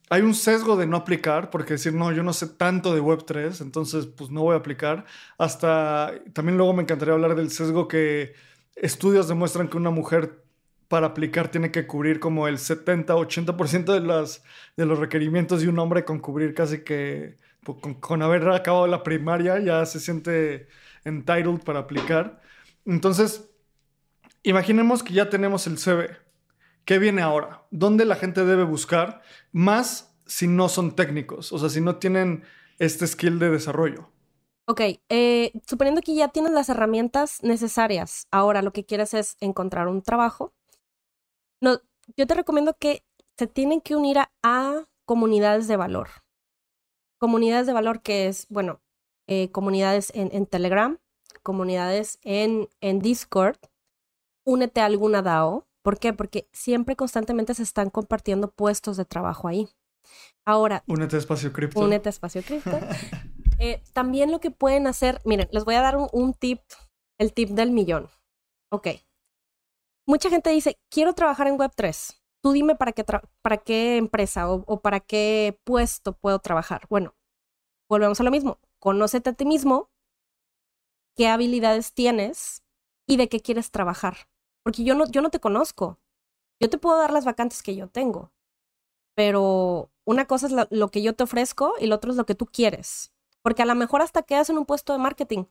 [0.10, 3.60] hay un sesgo de no aplicar, porque decir, no, yo no sé tanto de Web3,
[3.60, 5.04] entonces pues no voy a aplicar,
[5.38, 8.36] hasta también luego me encantaría hablar del sesgo que
[8.78, 10.46] estudios demuestran que una mujer
[10.88, 14.40] para aplicar tiene que cubrir como el 70-80% de,
[14.78, 17.38] de los requerimientos y un hombre con cubrir casi que
[17.82, 20.70] con, con haber acabado la primaria ya se siente
[21.06, 22.42] entitled para aplicar.
[22.86, 23.50] Entonces,
[24.44, 26.18] imaginemos que ya tenemos el CV.
[26.86, 27.66] ¿Qué viene ahora?
[27.72, 29.22] ¿Dónde la gente debe buscar?
[29.52, 32.44] Más si no son técnicos, o sea, si no tienen
[32.80, 34.10] este skill de desarrollo.
[34.66, 39.88] Ok, eh, suponiendo que ya tienes las herramientas necesarias, ahora lo que quieres es encontrar
[39.88, 40.54] un trabajo.
[41.60, 41.82] No,
[42.16, 43.04] yo te recomiendo que
[43.38, 46.10] se tienen que unir a, comunidades de valor.
[47.18, 48.82] Comunidades de valor que es, bueno,
[49.28, 51.00] eh, comunidades en, Telegram,
[51.44, 53.58] comunidades en, en Discord,
[54.46, 55.68] únete a alguna DAO.
[55.82, 56.14] ¿Por qué?
[56.14, 59.70] Porque siempre constantemente se están compartiendo puestos de trabajo ahí.
[60.46, 60.84] Ahora.
[60.88, 61.80] Únete a Espacio Cripto.
[61.80, 62.72] Únete a Espacio Cripto.
[63.60, 66.60] Eh, también lo que pueden hacer, miren, les voy a dar un, tip,
[67.20, 68.10] el tip del millón.
[68.72, 68.88] Ok.
[70.08, 72.20] Mucha gente dice, quiero trabajar en Web3.
[72.42, 73.06] Tú dime para qué,
[73.42, 76.88] para qué empresa o para qué puesto puedo trabajar.
[76.90, 77.16] Bueno,
[77.88, 79.90] volvemos a lo mismo conócete a ti mismo,
[81.16, 82.64] qué habilidades tienes
[83.08, 84.28] y de qué quieres trabajar.
[84.62, 86.02] Porque yo no, yo no te conozco.
[86.62, 88.34] Yo te puedo dar las vacantes que yo tengo,
[89.16, 92.36] pero una cosa es lo, que yo te ofrezco y lo otro es lo que
[92.36, 93.14] tú quieres.
[93.42, 95.46] Porque a lo mejor hasta quedas en un puesto de marketing,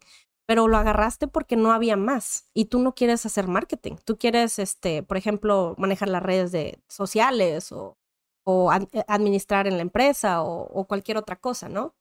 [0.47, 3.97] pero lo agarraste porque no había más y tú no quieres hacer marketing.
[4.05, 7.97] Tú quieres, este, por ejemplo, manejar las redes de sociales o,
[8.45, 8.71] o
[9.09, 11.95] administrar en la empresa o, cualquier otra cosa, ¿no?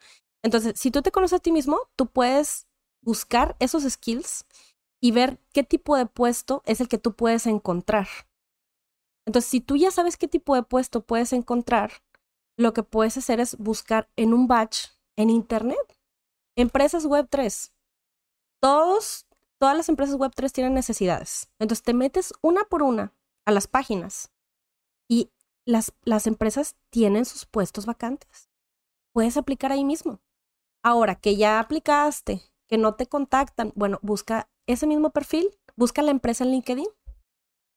[0.43, 2.67] Entonces, si tú te conoces a ti mismo, tú puedes
[3.01, 4.45] buscar esos skills
[4.99, 8.07] y ver qué tipo de puesto es el que tú puedes encontrar.
[9.25, 11.91] Entonces, si tú ya sabes qué tipo de puesto puedes encontrar,
[12.57, 15.99] lo que puedes hacer es buscar en un batch en Internet.
[16.55, 17.73] Empresas Web 3.
[18.61, 19.25] Todos,
[19.59, 21.49] todas las empresas Web 3 tienen necesidades.
[21.59, 23.13] Entonces, te metes una por una
[23.45, 24.31] a las páginas
[25.07, 25.31] y
[25.65, 28.49] las, las empresas tienen sus puestos vacantes.
[29.13, 30.19] Puedes aplicar ahí mismo.
[30.83, 36.11] Ahora que ya aplicaste, que no te contactan, bueno, busca ese mismo perfil, busca la
[36.11, 36.87] empresa en LinkedIn.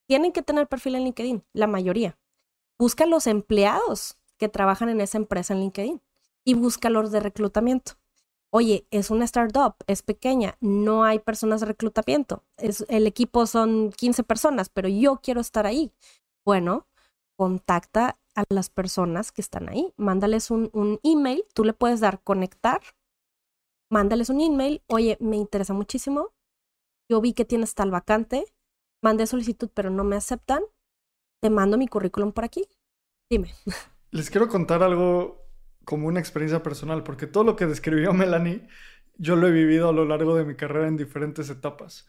[0.07, 2.19] Tienen que tener perfil en LinkedIn, la mayoría.
[2.79, 6.03] Busca los empleados que trabajan en esa empresa en LinkedIn
[6.45, 7.93] y busca los de reclutamiento.
[8.51, 12.45] Oye, es una startup, es pequeña, no hay personas de reclutamiento.
[12.57, 15.93] Es, el equipo son 15 personas, pero yo quiero estar ahí.
[16.45, 16.87] Bueno,
[17.37, 19.93] contacta a las personas que están ahí.
[19.97, 22.81] Mándales un, un email, tú le puedes dar conectar,
[23.91, 26.33] mándales un email, oye, me interesa muchísimo,
[27.09, 28.45] yo vi que tienes tal vacante,
[29.03, 30.63] mandé solicitud pero no me aceptan,
[31.41, 32.67] te mando mi currículum por aquí.
[33.31, 33.53] Dime.
[34.11, 35.45] Les quiero contar algo
[35.85, 38.67] como una experiencia personal, porque todo lo que describió Melanie,
[39.17, 42.09] yo lo he vivido a lo largo de mi carrera en diferentes etapas.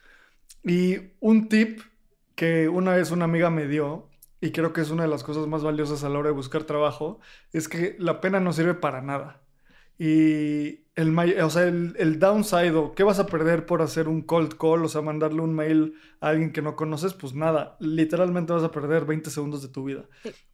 [0.63, 1.81] Y un tip
[2.35, 4.09] que una vez una amiga me dio
[4.41, 6.63] y creo que es una de las cosas más valiosas a la hora de buscar
[6.63, 7.19] trabajo,
[7.53, 9.41] es que la pena no sirve para nada.
[9.97, 14.57] Y el, o sea, el, downside o qué vas a perder por hacer un cold
[14.57, 18.63] call, o sea, mandarle un mail a alguien que no conoces, pues nada, literalmente vas
[18.63, 20.05] a perder 20 segundos de tu vida.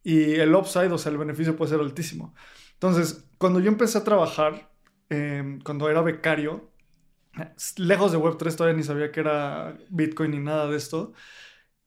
[0.04, 2.34] Y el upside, o sea, el beneficio puede ser altísimo.
[2.74, 4.70] Entonces, cuando yo empecé a trabajar,
[5.08, 6.70] em, cuando era becario,
[7.76, 11.12] lejos de Web3, todavía ni sabía que era Bitcoin ni nada de esto.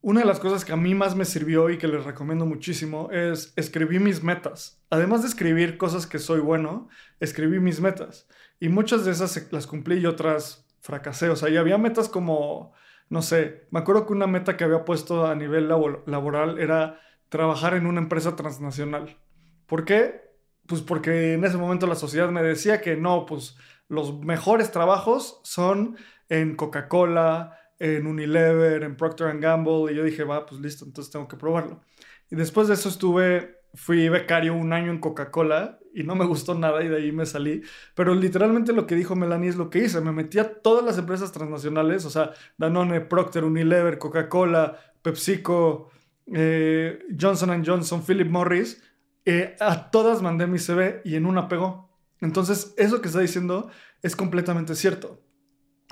[0.05, 3.09] Una de las cosas que a mí más me sirvió y que les recomiendo muchísimo
[3.09, 4.79] es escribir mis metas.
[4.91, 6.89] Además de escribir cosas que soy bueno,
[7.19, 8.27] escribí mis metas.
[8.59, 11.31] Y muchas de esas las cumplí y otras fracasé.
[11.31, 12.73] O sea, y había metas como,
[13.09, 16.99] no sé, me acuerdo que una meta que había puesto a nivel laboral era
[17.29, 19.17] trabajar en una empresa transnacional.
[19.65, 20.21] ¿Por qué?
[20.67, 25.41] Pues porque en ese momento la sociedad me decía que no, pues los mejores trabajos
[25.43, 25.97] son
[26.29, 31.27] en Coca-Cola, en Unilever, en Procter Gamble, y yo dije, va, pues listo, entonces tengo
[31.27, 31.81] que probarlo.
[32.29, 36.55] Y después de eso estuve, fui becario un año en Coca-Cola y no me gustó
[36.55, 37.61] nada y de ahí me salí.
[37.93, 40.01] Pero literalmente lo que dijo Melanie es lo que hice.
[40.01, 45.91] Me metí a todas las empresas transnacionales, o sea, Danone, Procter, Unilever, Coca-Cola, PepsiCo,
[46.33, 48.81] eh, Johnson Johnson, Philip Morris.
[49.25, 51.89] Eh, a todas mandé mi CV y en una pegó.
[52.21, 53.69] Entonces, eso que está diciendo
[54.01, 55.21] es completamente cierto.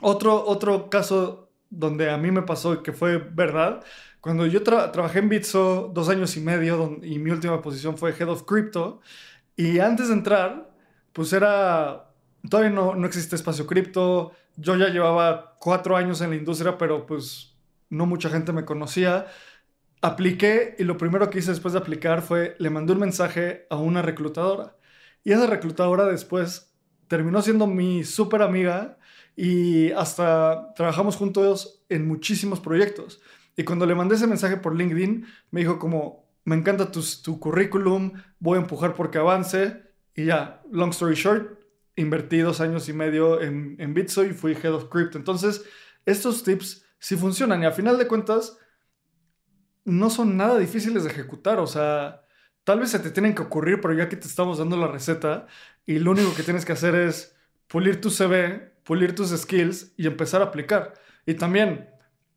[0.02, 1.43] Otro, otro caso
[1.78, 3.84] donde a mí me pasó que fue verdad,
[4.22, 8.30] cuando yo trabajé en Bitso dos años y medio y mi última posición fue Head
[8.30, 9.02] of Crypto,
[9.56, 10.72] y antes de entrar,
[11.14, 12.12] pues era,
[12.50, 17.06] todavía no, no existe espacio cripto, yo ya llevaba cuatro años en la industria, pero
[17.06, 17.56] pues
[17.90, 19.28] no mucha gente me conocía.
[20.02, 23.78] Apliqué y lo primero que hice después de aplicar fue, le mandé un mensaje a
[23.78, 24.76] una reclutadora.
[25.24, 26.74] Y esa reclutadora después
[27.08, 28.98] terminó siendo mi súper amiga
[29.36, 33.22] y hasta trabajamos juntos en muchísimos proyectos.
[33.56, 37.40] Y cuando le mandé ese mensaje por LinkedIn, me dijo como, me encanta tu, tu
[37.40, 39.82] currículum, voy a empujar porque avance.
[40.16, 41.60] Y ya, long story short,
[41.96, 45.18] invertí dos años y medio en, en Bitso y fui Head of Crypto.
[45.18, 45.64] Entonces,
[46.06, 48.58] estos tips sí funcionan y a final de cuentas
[49.86, 51.60] no son nada difíciles de ejecutar.
[51.60, 52.24] O sea,
[52.64, 55.48] tal vez se te tienen que ocurrir, pero ya que te estamos dando la receta
[55.86, 57.36] y lo único que tienes que hacer es
[57.68, 60.94] pulir tu CV, pulir tus skills y empezar a aplicar.
[61.26, 61.90] Y también,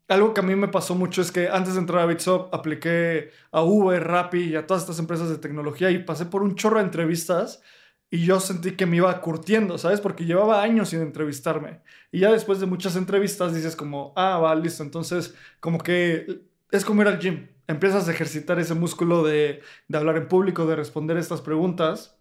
[0.07, 3.31] algo que a mí me pasó mucho es que antes de entrar a Bitsop apliqué
[3.51, 6.77] a Uber, Rappi y a todas estas empresas de tecnología y pasé por un chorro
[6.77, 7.61] de entrevistas
[8.09, 9.99] y yo sentí que me iba curtiendo, ¿sabes?
[9.99, 11.81] Porque llevaba años sin entrevistarme.
[12.11, 14.81] Y ya después de muchas entrevistas dices como, ah, va, listo.
[14.81, 16.41] Entonces, como que
[16.71, 17.49] es como ir al gym.
[17.67, 22.17] Empiezas a ejercitar ese músculo de, de hablar en público, de responder estas preguntas.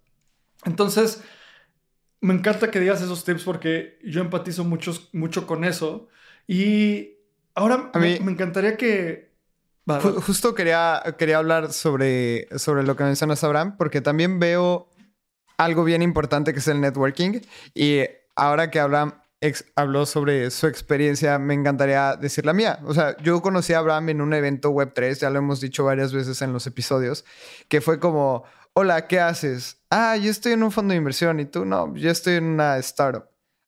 [0.65, 1.23] Entonces,
[2.21, 6.09] me encanta que digas esos tips porque yo empatizo mucho, mucho con eso.
[6.47, 7.19] Y
[7.55, 9.35] ahora a mí, me, encantaría que...
[10.25, 14.89] Justo quería, quería hablar sobre, sobre lo que mencionas, Abraham, porque también veo
[15.57, 17.41] algo bien importante que es el networking.
[17.75, 18.01] Y
[18.35, 19.15] ahora que Abraham
[19.75, 22.81] habló sobre su experiencia, me encantaría decir la mía.
[22.85, 26.13] O sea, yo conocí a Abraham en un evento Web3, ya lo hemos dicho varias
[26.13, 27.25] veces en los episodios,
[27.69, 29.79] que fue como, hola, ¿qué haces?
[29.91, 32.77] Ah, yo estoy en un fondo de inversión y tú no, yo estoy en una
[32.79, 33.25] startup.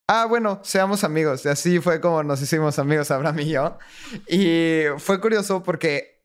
[0.08, 1.44] Ah, bueno, seamos amigos.
[1.44, 3.78] Y así fue como nos hicimos amigos Abraham y yo.
[4.26, 6.24] Y fue curioso porque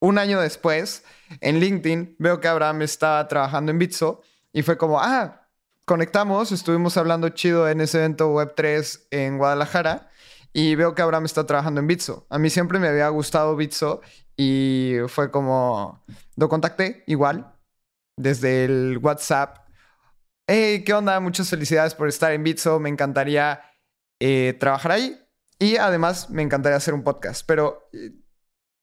[0.00, 1.04] un año después,
[1.40, 4.20] en LinkedIn, veo que Abraham está trabajando en Bitso
[4.52, 5.48] y fue como, ah,
[5.86, 10.10] conectamos, estuvimos hablando chido en ese evento Web3 en Guadalajara
[10.52, 12.26] y veo que Abraham está trabajando en Bitso.
[12.30, 14.02] A mí siempre me había gustado Bitso
[14.36, 16.04] y fue como,
[16.36, 17.53] lo contacté igual
[18.16, 19.58] desde el WhatsApp.
[20.46, 21.18] Hey, ¿qué onda?
[21.20, 22.78] Muchas felicidades por estar en Bitso.
[22.78, 23.62] Me encantaría
[24.20, 25.18] eh, trabajar ahí.
[25.58, 27.44] Y además me encantaría hacer un podcast.
[27.46, 28.12] Pero eh,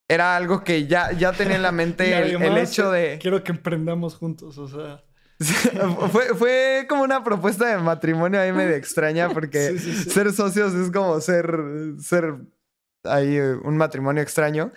[0.07, 3.19] era algo que ya, ya tenía en la mente el, hecho de...
[3.21, 5.03] Quiero que emprendamos juntos, o sea...
[6.11, 11.19] fue, fue, como una propuesta de matrimonio ahí medio extraña porque ser socios es como
[11.19, 11.57] ser,
[11.99, 12.36] ser
[13.03, 14.71] ahí un matrimonio extraño.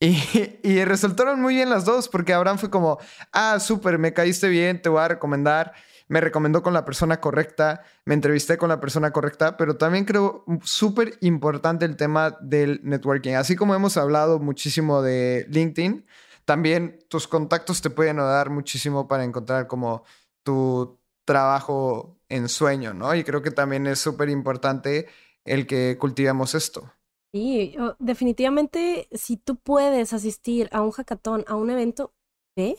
[0.62, 2.98] Y, resultaron muy bien las dos, porque Abraham fue como,
[3.32, 5.72] ah, súper, me caíste bien, te voy a recomendar.
[6.08, 10.44] Me recomendó con la persona correcta, me entrevisté con la persona correcta, pero también creo
[10.62, 13.34] súper importante el tema del networking.
[13.34, 16.06] Así como hemos hablado muchísimo de LinkedIn,
[16.44, 20.04] también tus contactos te pueden ayudar muchísimo para encontrar como
[20.44, 23.12] tu trabajo en sueño, ¿no?
[23.14, 25.08] Y creo que también es súper importante
[25.44, 26.92] el que cultivemos esto.
[27.36, 32.14] Sí, definitivamente, si tú puedes asistir a un hackathon, a un evento,
[32.56, 32.78] ve.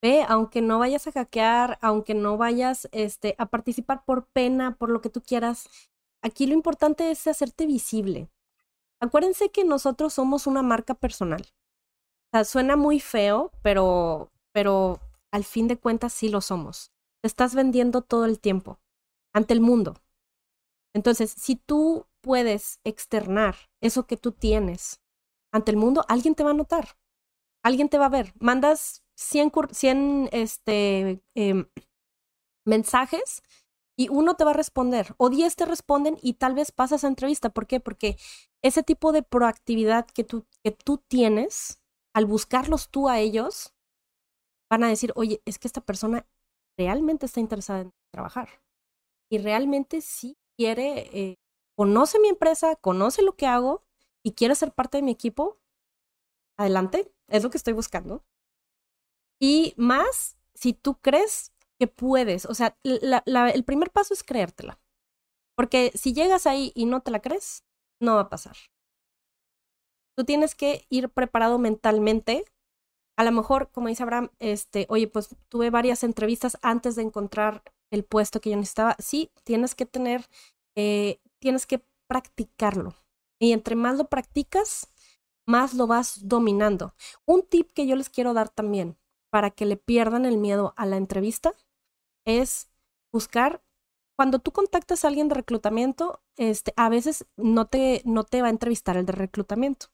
[0.00, 4.90] Ve, aunque no vayas a hackear, aunque no vayas este, a participar por pena, por
[4.90, 5.68] lo que tú quieras.
[6.22, 8.30] Aquí lo importante es hacerte visible.
[9.00, 11.42] Acuérdense que nosotros somos una marca personal.
[11.42, 15.00] O sea, suena muy feo, pero, pero
[15.32, 16.92] al fin de cuentas sí lo somos.
[17.20, 18.78] Te estás vendiendo todo el tiempo
[19.34, 19.96] ante el mundo.
[20.94, 25.00] Entonces, si tú puedes externar eso que tú tienes
[25.52, 26.96] ante el mundo, alguien te va a notar,
[27.64, 28.32] alguien te va a ver.
[28.38, 31.66] Mandas 100, 100 este, em,
[32.66, 33.42] mensajes
[33.96, 37.08] y uno te va a responder o diez te responden y tal vez pasas a
[37.08, 37.50] entrevista.
[37.50, 37.80] ¿Por qué?
[37.80, 38.16] Porque
[38.62, 41.80] ese tipo de proactividad que tú, que tú tienes,
[42.14, 43.74] al buscarlos tú a ellos,
[44.70, 46.26] van a decir, oye, es que esta persona
[46.78, 48.48] realmente está interesada en trabajar
[49.30, 51.38] y realmente sí quiere, eh,
[51.76, 53.82] conoce mi empresa, conoce lo que hago
[54.22, 55.58] y quiere ser parte de mi equipo.
[56.58, 58.24] Adelante, es lo que estoy buscando.
[59.40, 64.78] Y más, si tú crees que puedes, o sea, el primer paso es creértela.
[65.56, 67.64] Porque si llegas ahí y no te la crees,
[68.00, 68.56] no va a pasar.
[70.16, 72.44] Tú tienes que ir preparado mentalmente.
[73.16, 77.62] A lo mejor, como dice Abraham, este, oye, pues tuve varias entrevistas antes de encontrar
[77.92, 78.96] el puesto que yo necesitaba.
[78.98, 80.28] Sí, tienes que tener,
[80.74, 82.94] eh, tienes que practicarlo.
[83.38, 84.88] Y entre más lo practicas,
[85.46, 86.94] más lo vas dominando.
[87.26, 88.96] Un tip que yo les quiero dar también
[89.30, 91.54] para que le pierdan el miedo a la entrevista
[92.24, 92.70] es
[93.12, 93.62] buscar,
[94.16, 98.48] cuando tú contactas a alguien de reclutamiento, este, a veces no te, no te va
[98.48, 99.86] a entrevistar el de reclutamiento.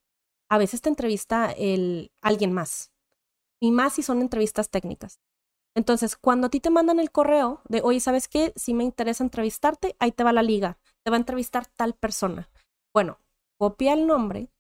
[0.49, 2.93] A veces te entrevista el, alguien más.
[3.61, 5.21] Y más si son entrevistas técnicas.
[5.77, 8.53] Entonces, cuando a ti te mandan el correo de, oye, ¿sabes qué?
[8.57, 10.79] Si me interesa entrevistarte, ahí te va la liga.
[11.05, 12.51] Te va a entrevistar tal persona.
[12.93, 13.19] Bueno,
[13.59, 14.51] copia el nombre,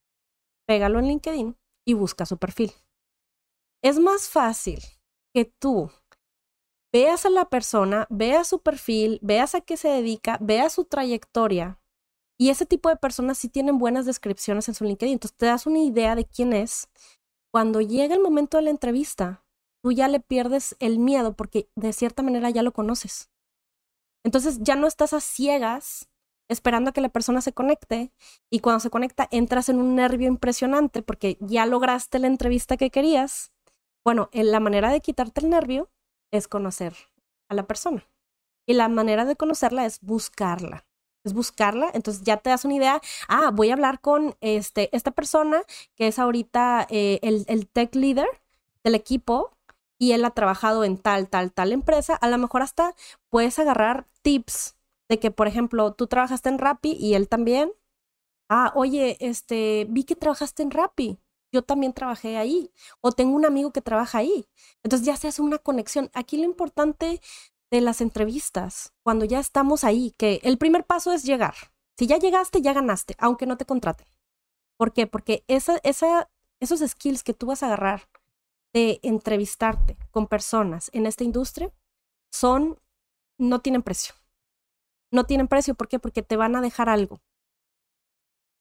[0.67, 1.57] pégalo en LinkedIn
[1.87, 2.73] y busca su perfil.
[3.83, 4.81] Es más fácil
[5.35, 5.91] que tú
[6.93, 11.81] veas a la persona, veas su perfil, veas a qué se dedica, veas su trayectoria.
[12.41, 15.15] Y ese tipo de personas sí tienen buenas descripciones en su LinkedIn.
[15.15, 16.89] Entonces te das una idea de quién es.
[17.53, 19.45] Cuando llega el momento de la entrevista,
[19.89, 23.31] tú ya le pierdes el miedo porque de cierta manera ya lo conoces.
[24.23, 26.11] Entonces ya no estás a ciegas
[26.51, 28.13] esperando a que la persona se conecte
[28.51, 32.91] y cuando se conecta entras en un nervio impresionante porque ya lograste la entrevista que
[32.91, 33.51] querías
[34.05, 35.91] bueno, la manera de quitarte el nervio
[36.31, 36.95] es conocer
[37.49, 38.07] a la persona.
[38.67, 40.85] Y la manera de conocerla es buscarla.
[41.25, 45.13] Es buscarla, entonces ya te das una idea, ah, voy a hablar con este, esta
[45.13, 45.63] persona
[45.97, 48.29] que es ahorita eh, el, el tech leader
[48.85, 49.58] del equipo
[49.99, 52.15] y él ha trabajado en tal, tal, tal empresa.
[52.15, 52.95] A lo mejor hasta
[53.29, 54.77] puedes agarrar tips
[55.09, 57.73] de que, por ejemplo, tú trabajaste en Rappi y él también.
[58.51, 61.19] Ah, oye, este, vi que trabajaste en Rappi
[61.53, 64.47] yo también trabajé ahí o tengo un amigo que trabaja ahí.
[64.83, 66.11] Entonces ya se hace una conexión.
[66.15, 67.21] Aquí lo importante
[67.71, 71.55] de las entrevistas, cuando ya estamos ahí, que el primer paso es llegar.
[71.99, 74.07] Si ya llegaste, ya ganaste, aunque no te contraten.
[74.79, 75.07] ¿Por qué?
[75.07, 76.31] Porque esa, esa,
[76.61, 78.09] esos skills que tú vas a agarrar
[78.73, 81.73] de entrevistarte con personas en esta industria
[82.31, 82.79] son,
[83.39, 84.15] no tienen precio.
[85.11, 85.99] No tienen precio, ¿por qué?
[85.99, 87.21] Porque te van a dejar algo.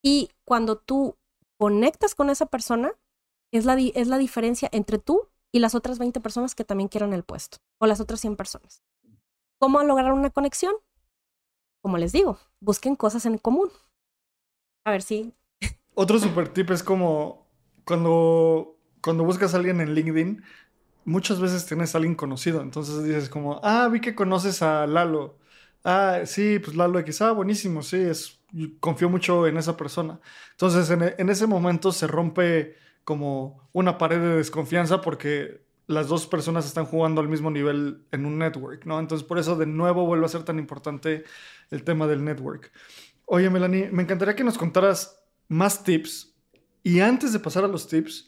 [0.02, 1.18] Y cuando tú
[1.58, 2.94] conectas con esa persona,
[3.52, 7.14] es la, es la diferencia entre tú y las otras 20 personas que también quieren
[7.14, 8.84] el puesto, o las otras 100 personas.
[9.60, 10.76] ¿Cómo lograr una conexión?
[11.82, 13.70] Como les digo, busquen cosas en común.
[14.86, 15.34] A ver si...
[15.96, 17.48] Otro super tip es como
[17.86, 18.77] cuando,
[19.08, 20.44] cuando buscas a alguien en LinkedIn,
[21.06, 22.62] muchas veces tienes a alguien conocido.
[22.62, 25.38] Entonces dices como, ah, vi que conoces a Lalo.
[25.86, 27.22] Ah, sí, pues Lalo X.
[27.22, 28.04] Ah, buenísimo, sí,
[28.82, 30.20] confío mucho en esa persona.
[30.52, 36.28] Entonces, en, en, ese momento se rompe como una pared de desconfianza porque las dos
[36.28, 39.00] personas están jugando al mismo nivel en un network, ¿no?
[39.00, 41.24] Entonces, por eso de nuevo vuelve a ser tan importante
[41.72, 42.74] el tema del network.
[43.24, 46.36] Oye, Melanie, me encantaría que nos contaras más tips
[46.84, 48.28] y antes de pasar a los tips,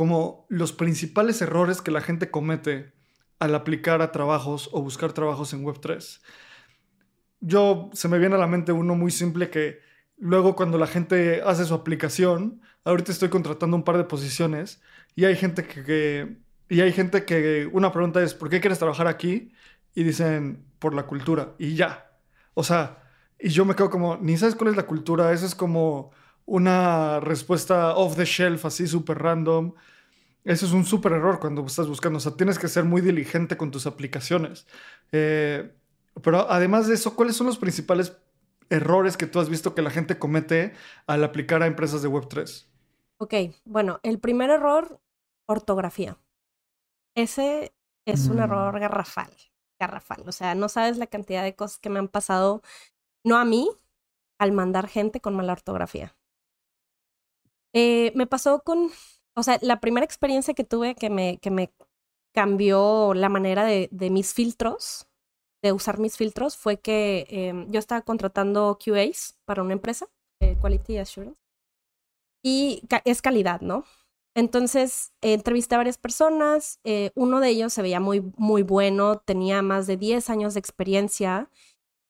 [0.00, 2.94] como los principales errores que la gente comete
[3.38, 6.20] al aplicar a trabajos o buscar trabajos en Web3
[7.40, 9.80] yo se me viene a la mente uno muy simple que
[10.16, 14.80] luego cuando la gente hace su aplicación, ahorita estoy contratando un par de posiciones
[15.14, 16.38] y hay gente que,
[16.70, 19.52] y hay gente que una pregunta es ¿por qué quieres trabajar aquí?
[19.94, 22.10] Y dicen por la cultura y ya.
[22.54, 23.02] O sea,
[23.38, 26.12] y yo me quedo como, ni sabes cuál es la cultura, eso es como
[26.50, 29.72] una respuesta off the shelf así súper random.
[30.42, 32.16] Eso es un súper error cuando estás buscando.
[32.16, 34.66] O sea, tienes que ser muy diligente con tus aplicaciones.
[35.12, 35.72] Eh,
[36.22, 38.16] pero además de eso, ¿cuáles son los principales
[38.68, 40.74] errores que tú has visto que la gente comete
[41.06, 42.66] al aplicar a empresas de Web3?
[43.18, 43.34] Ok,
[43.64, 45.00] bueno, el primer error,
[45.46, 46.18] ortografía.
[47.14, 47.72] Ese
[48.06, 48.42] es un mm.
[48.42, 49.30] error garrafal,
[49.78, 50.24] garrafal.
[50.26, 52.60] O sea, no sabes la cantidad de cosas que me han pasado,
[53.22, 53.68] no a mí,
[54.38, 56.16] al mandar gente con mala ortografía.
[57.72, 58.90] Eh, me pasó con,
[59.34, 61.72] o sea, la primera experiencia que tuve que me, que me
[62.34, 65.10] cambió la manera de, de mis filtros
[65.62, 70.08] de usar mis filtros fue que em, yo estaba contratando QAs para una empresa,
[70.60, 71.38] Quality Assurance,
[72.42, 73.84] y es calidad, ¿no?
[74.34, 79.60] Entonces, entrevisté a varias personas, eh, uno de ellos se veía muy, muy bueno, tenía
[79.60, 81.50] más de 10 años de experiencia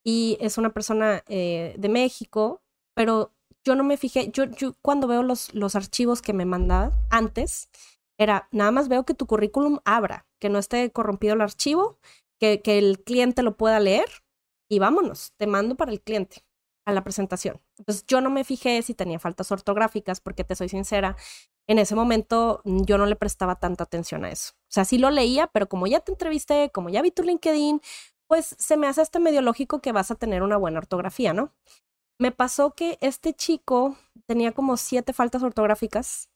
[0.04, 2.62] y es una persona eh, de México,
[2.94, 3.32] pero
[3.64, 7.68] yo no me fijé, yo, yo cuando veo los, los archivos que me mandaba antes,
[8.18, 11.98] era nada más veo que tu currículum abra, que no esté corrompido el archivo,
[12.38, 14.08] que, que el cliente lo pueda leer
[14.68, 16.44] y vámonos, te mando para el cliente
[16.86, 17.60] a la presentación.
[17.78, 21.16] Entonces yo no me fijé si tenía faltas ortográficas, porque te soy sincera,
[21.66, 24.54] en ese momento mm, yo no le prestaba tanta atención a eso.
[24.54, 27.80] O sea, sí lo leía, pero como ya te entrevisté, como ya vi tu LinkedIn,
[28.26, 31.52] pues se me hace hasta medio lógico que vas a tener una buena ortografía, ¿no?
[32.20, 33.96] Me pasó que este chico
[34.26, 36.28] tenía como siete faltas ortográficas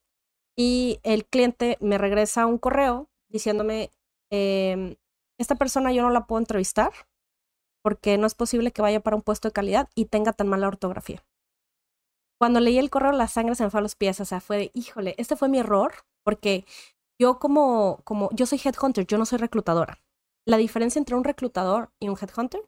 [0.57, 3.91] y el cliente me regresa un correo diciéndome,
[4.31, 4.97] em,
[5.39, 6.91] esta persona yo no la puedo entrevistar
[7.83, 10.69] porque no es posible que vaya para un puesto de calidad y tenga tan mala
[10.69, 11.23] ortografía.
[12.41, 14.57] Cuando leí el correo, la sangre se me fue a los pies, o sea, fue
[14.57, 15.93] de, híjole, este fue mi error,
[16.25, 16.65] porque
[17.21, 20.01] yo como, como, yo soy headhunter, yo no soy reclutadora.
[20.47, 22.63] La diferencia entre un reclutador y un headhunter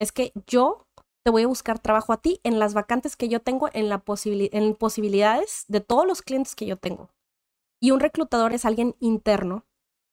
[0.00, 0.86] es que yo
[1.24, 4.02] te voy a buscar trabajo a ti en las vacantes que yo tengo, en, la
[4.14, 7.10] en posibilidades de todos los clientes que yo tengo.
[7.80, 9.66] Y un reclutador es alguien interno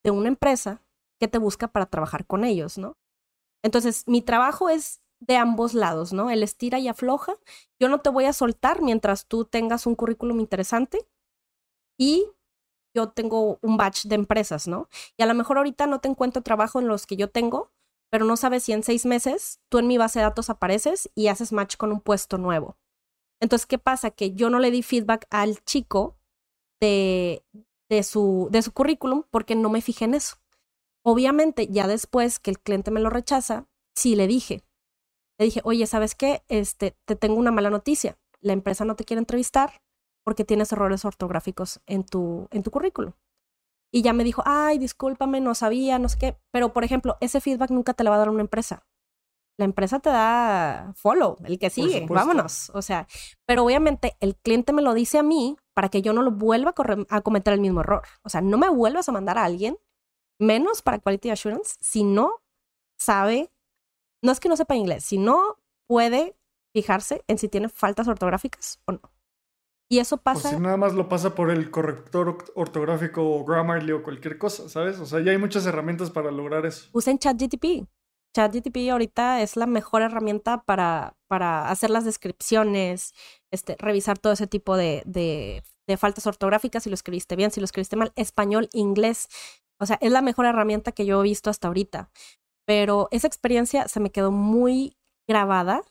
[0.03, 0.83] de una empresa
[1.19, 2.97] que te busca para trabajar con ellos, ¿no?
[3.63, 6.29] Entonces, mi trabajo es de ambos lados, ¿no?
[6.29, 7.33] El estira y afloja.
[7.79, 11.05] Yo no te voy a soltar mientras tú tengas un currículum interesante
[11.97, 12.25] y
[12.95, 14.87] yo tengo un batch de empresas, ¿no?
[15.17, 17.71] Y a lo mejor ahorita no te encuentro trabajo en los que yo tengo,
[18.09, 21.27] pero no sabes si en seis meses tú en mi base de datos apareces y
[21.27, 22.77] haces match con un puesto nuevo.
[23.39, 24.11] Entonces, ¿qué pasa?
[24.11, 26.17] Que yo no le di feedback al chico
[26.81, 27.43] de,
[28.03, 30.37] su, de su currículum porque no me fijé en eso.
[31.03, 34.63] Obviamente, ya después que el cliente me lo rechaza, sí le dije.
[35.37, 36.43] Le dije, oye, ¿sabes qué?
[36.49, 38.17] Este, te tengo una mala noticia.
[38.41, 39.81] La empresa no te quiere entrevistar
[40.25, 43.13] porque tienes errores ortográficos en tu, en tu currículum.
[43.91, 46.37] Y ya me dijo, ay, discúlpame, no sabía, no sé qué.
[46.51, 48.85] Pero, por ejemplo, ese feedback nunca te lo va a dar una empresa.
[49.57, 52.71] La empresa te da follow, el que sigue, vámonos.
[52.73, 53.07] O sea,
[53.45, 56.73] pero obviamente el cliente me lo dice a mí para que yo no lo vuelva
[56.77, 58.03] a, a cometer el mismo error.
[58.23, 59.77] O sea, no me vuelvas a mandar a alguien
[60.39, 62.41] menos para Quality Assurance si no
[62.97, 63.51] sabe,
[64.23, 66.37] no es que no sepa inglés, si no puede
[66.73, 69.01] fijarse en si tiene faltas ortográficas o no.
[69.91, 70.49] Y eso pasa.
[70.49, 74.69] O si nada más lo pasa por el corrector ortográfico o Grammarly o cualquier cosa,
[74.69, 74.99] ¿sabes?
[74.99, 76.89] O sea, ya hay muchas herramientas para lograr eso.
[76.93, 77.87] Usen ChatGTP.
[78.35, 83.13] ChatGTP ahorita es la mejor herramienta para, para hacer las descripciones,
[83.51, 87.59] este, revisar todo ese tipo de, de, de faltas ortográficas, si lo escribiste bien, si
[87.59, 89.27] lo escribiste mal, español, inglés.
[89.79, 92.11] O sea, es la mejor herramienta que yo he visto hasta ahorita.
[92.67, 94.95] Pero esa experiencia se me quedó muy
[95.27, 95.81] grabada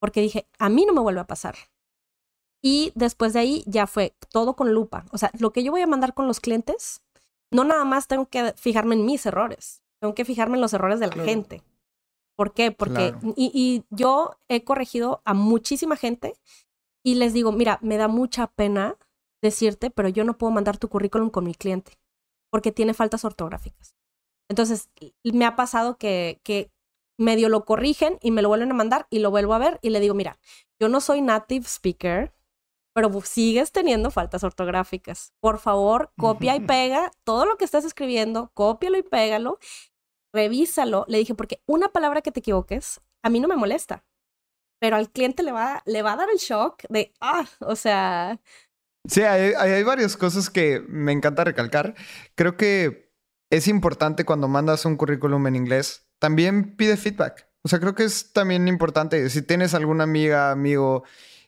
[0.00, 1.56] porque dije, a mí no me vuelve a pasar.
[2.62, 5.04] Y después de ahí ya fue todo con lupa.
[5.10, 7.02] O sea, lo que yo voy a mandar con los clientes,
[7.50, 11.00] no nada más tengo que fijarme en mis errores, tengo que fijarme en los errores
[11.00, 11.62] de la gente.
[12.36, 12.72] ¿Por qué?
[12.72, 16.34] Porque, y, y yo he corregido a muchísima gente
[17.04, 18.96] y les digo, mira, me da mucha pena
[19.42, 21.98] decirte, pero yo no puedo mandar tu currículum con mi cliente
[22.50, 23.96] porque tiene faltas ortográficas.
[24.48, 24.90] Entonces,
[25.24, 26.70] me ha pasado que, que
[27.18, 29.90] medio lo corrigen y me lo vuelven a mandar y lo vuelvo a ver y
[29.90, 30.38] le digo, mira,
[30.78, 32.34] yo no soy native speaker,
[32.94, 35.32] pero sigues teniendo faltas ortográficas.
[35.40, 39.58] Por favor, copia y pega todo lo que estás escribiendo, cópialo y pégalo,
[40.34, 41.04] revísalo.
[41.08, 44.04] Le dije, porque una palabra que te equivoques, a mí no me molesta,
[44.80, 48.40] pero al cliente le va, le va a dar el shock de, ah, o sea,
[49.08, 51.94] Sí, hay, varias cosas que me encanta recalcar.
[52.36, 53.12] Creo que
[53.50, 57.48] es importante cuando mandas un currículum en inglés, también pide feedback.
[57.64, 59.28] O sea, creo que es también importante.
[59.28, 61.02] Si tienes alguna amiga, amigo,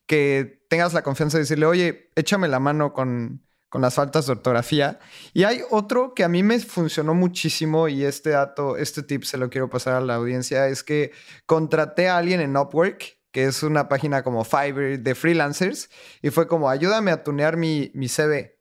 [0.06, 4.32] que tengas la confianza de decirle, oye, échame la mano con, con las faltas de
[4.32, 4.98] ortografía.
[5.32, 9.36] Y hay otro que a mí me funcionó muchísimo y este dato, este tip se
[9.36, 11.12] lo quiero pasar a la audiencia, es que
[11.46, 15.90] contraté a alguien en Upwork que es una página como Fiverr de freelancers,
[16.22, 18.60] y fue como, ayúdame a tunear mi, mi CV.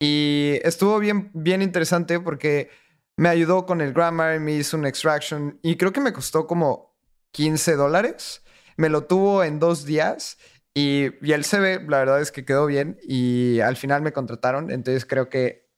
[0.00, 2.70] Y estuvo bien, bien interesante porque
[3.18, 6.96] me ayudó con el grammar, me hizo un extraction, y creo que me costó como
[7.32, 8.42] 15 dólares.
[8.78, 10.38] Me lo tuvo en dos días
[10.78, 14.70] y, y el CV, la verdad es que quedó bien y al final me contrataron,
[14.70, 15.68] entonces creo que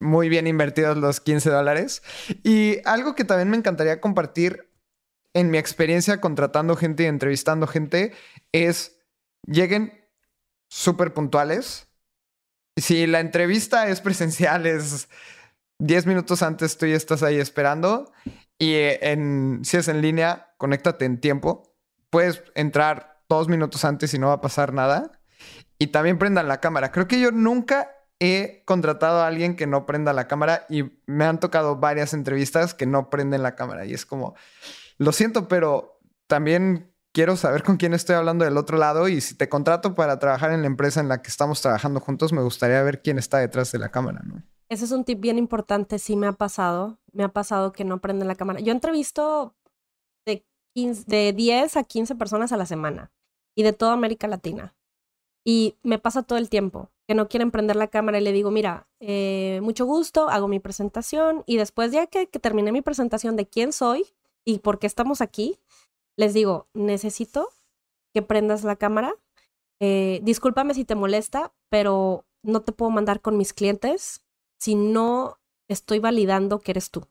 [0.00, 2.02] muy bien invertidos los 15 dólares.
[2.42, 4.70] Y algo que también me encantaría compartir
[5.34, 8.12] en mi experiencia contratando gente y entrevistando gente
[8.52, 9.00] es
[9.46, 10.06] lleguen
[10.68, 11.88] súper puntuales.
[12.76, 15.08] Si la entrevista es presencial, es
[15.78, 18.12] 10 minutos antes tú ya estás ahí esperando.
[18.58, 21.74] Y en, si es en línea, conéctate en tiempo.
[22.10, 25.12] Puedes entrar dos minutos antes y no va a pasar nada.
[25.78, 26.92] Y también prendan la cámara.
[26.92, 31.24] Creo que yo nunca he contratado a alguien que no prenda la cámara y me
[31.24, 33.86] han tocado varias entrevistas que no prenden la cámara.
[33.86, 34.34] Y es como,
[34.98, 39.34] lo siento, pero también quiero saber con quién estoy hablando del otro lado y si
[39.34, 42.82] te contrato para trabajar en la empresa en la que estamos trabajando juntos, me gustaría
[42.82, 44.20] ver quién está detrás de la cámara.
[44.68, 48.00] Ese es un tip bien importante, sí me ha pasado, me ha pasado que no
[48.00, 48.60] prenden la cámara.
[48.60, 49.56] Yo entrevisto
[50.26, 53.10] de, de 10 a 15 personas a la semana
[53.54, 54.74] y de toda América Latina.
[55.44, 58.50] Y me pasa todo el tiempo que no quieren prender la cámara y le digo,
[58.50, 63.48] mira, eh, mucho gusto, hago mi presentación y después ya que, terminé mi presentación de
[63.48, 64.06] quién soy
[64.44, 65.58] y por qué estamos aquí,
[66.16, 67.48] les digo, necesito
[68.14, 69.14] que prendas la cámara.
[69.80, 74.22] Eh, discúlpame si te molesta, pero no te puedo mandar con mis clientes
[74.60, 75.38] si no
[75.68, 77.08] estoy validando que eres tú.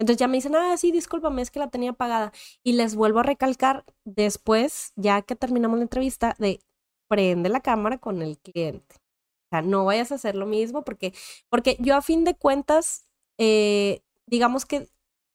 [0.00, 2.32] Entonces ya me dicen, ah, sí, discúlpame, es que la tenía pagada.
[2.64, 6.60] Y les vuelvo a recalcar después, ya que terminamos la entrevista, de
[7.06, 8.96] prende la cámara con el cliente.
[8.96, 11.12] O sea, no vayas a hacer lo mismo porque,
[11.50, 14.88] porque yo a fin de cuentas, eh, digamos que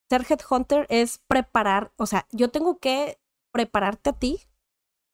[0.09, 3.19] ser headhunter es preparar, o sea, yo tengo que
[3.51, 4.41] prepararte a ti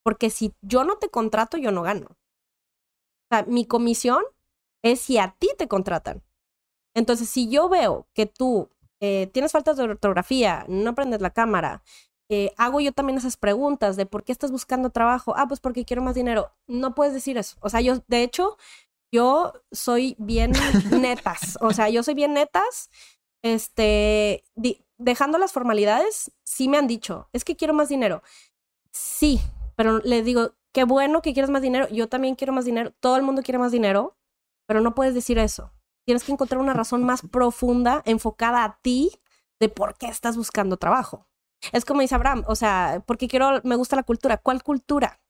[0.03, 2.07] porque si yo no te contrato, yo no gano.
[2.09, 4.23] O sea, mi comisión
[4.83, 6.23] es si a ti te contratan.
[6.95, 8.69] Entonces, si yo veo que tú
[9.01, 11.83] eh, tienes faltas de ortografía, no prendes la cámara,
[12.33, 15.33] eh, hago yo también esas preguntas de por qué estás buscando trabajo.
[15.35, 16.53] Ah, pues porque quiero más dinero.
[16.65, 17.57] No puedes decir eso.
[17.59, 18.57] O sea, yo, de hecho,
[19.11, 20.53] yo soy bien
[20.91, 21.57] netas.
[21.59, 22.89] O sea, yo soy bien netas.
[23.43, 24.45] Este,
[24.97, 28.23] dejando las formalidades, sí me han dicho, es que quiero más dinero.
[28.93, 29.41] Sí,
[29.75, 31.89] pero les digo, qué bueno que quieras más dinero.
[31.89, 32.93] Yo también quiero más dinero.
[33.01, 34.15] Todo el mundo quiere más dinero,
[34.67, 35.73] pero no puedes decir eso.
[36.05, 39.11] Tienes que encontrar una razón más profunda, enfocada a ti,
[39.59, 41.27] de por qué estás buscando trabajo.
[41.71, 44.37] Es como dice Abraham, o sea, porque quiero, me gusta la cultura.
[44.37, 45.21] ¿Cuál cultura?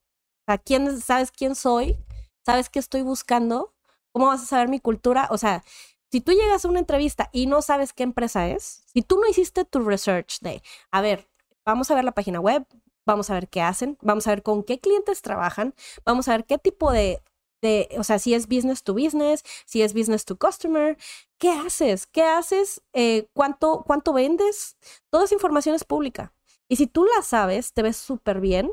[0.48, 1.98] O ¿quién, ¿sabes quién soy?
[2.46, 3.74] ¿Sabes qué estoy buscando?
[4.14, 5.28] ¿Cómo vas a saber mi cultura?
[5.32, 5.64] O sea,
[6.12, 9.28] si tú llegas a una entrevista y no sabes qué empresa es, si tú no
[9.28, 10.62] hiciste tu research de,
[10.92, 11.30] a ver,
[11.66, 12.66] vamos a ver la página web,
[13.06, 15.74] vamos a ver qué hacen, vamos a ver con qué clientes trabajan,
[16.06, 17.22] vamos a ver qué tipo de,
[17.62, 20.98] de, o sea, si es business to business, si es business to customer,
[21.38, 22.08] ¿qué haces?
[22.08, 22.82] ¿Qué haces?
[22.94, 24.78] Eh, ¿cuánto, ¿Cuánto vendes?
[25.10, 26.34] Toda esa información es pública.
[26.68, 28.72] Y si tú la sabes, te ves súper bien,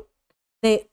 [0.61, 0.89] te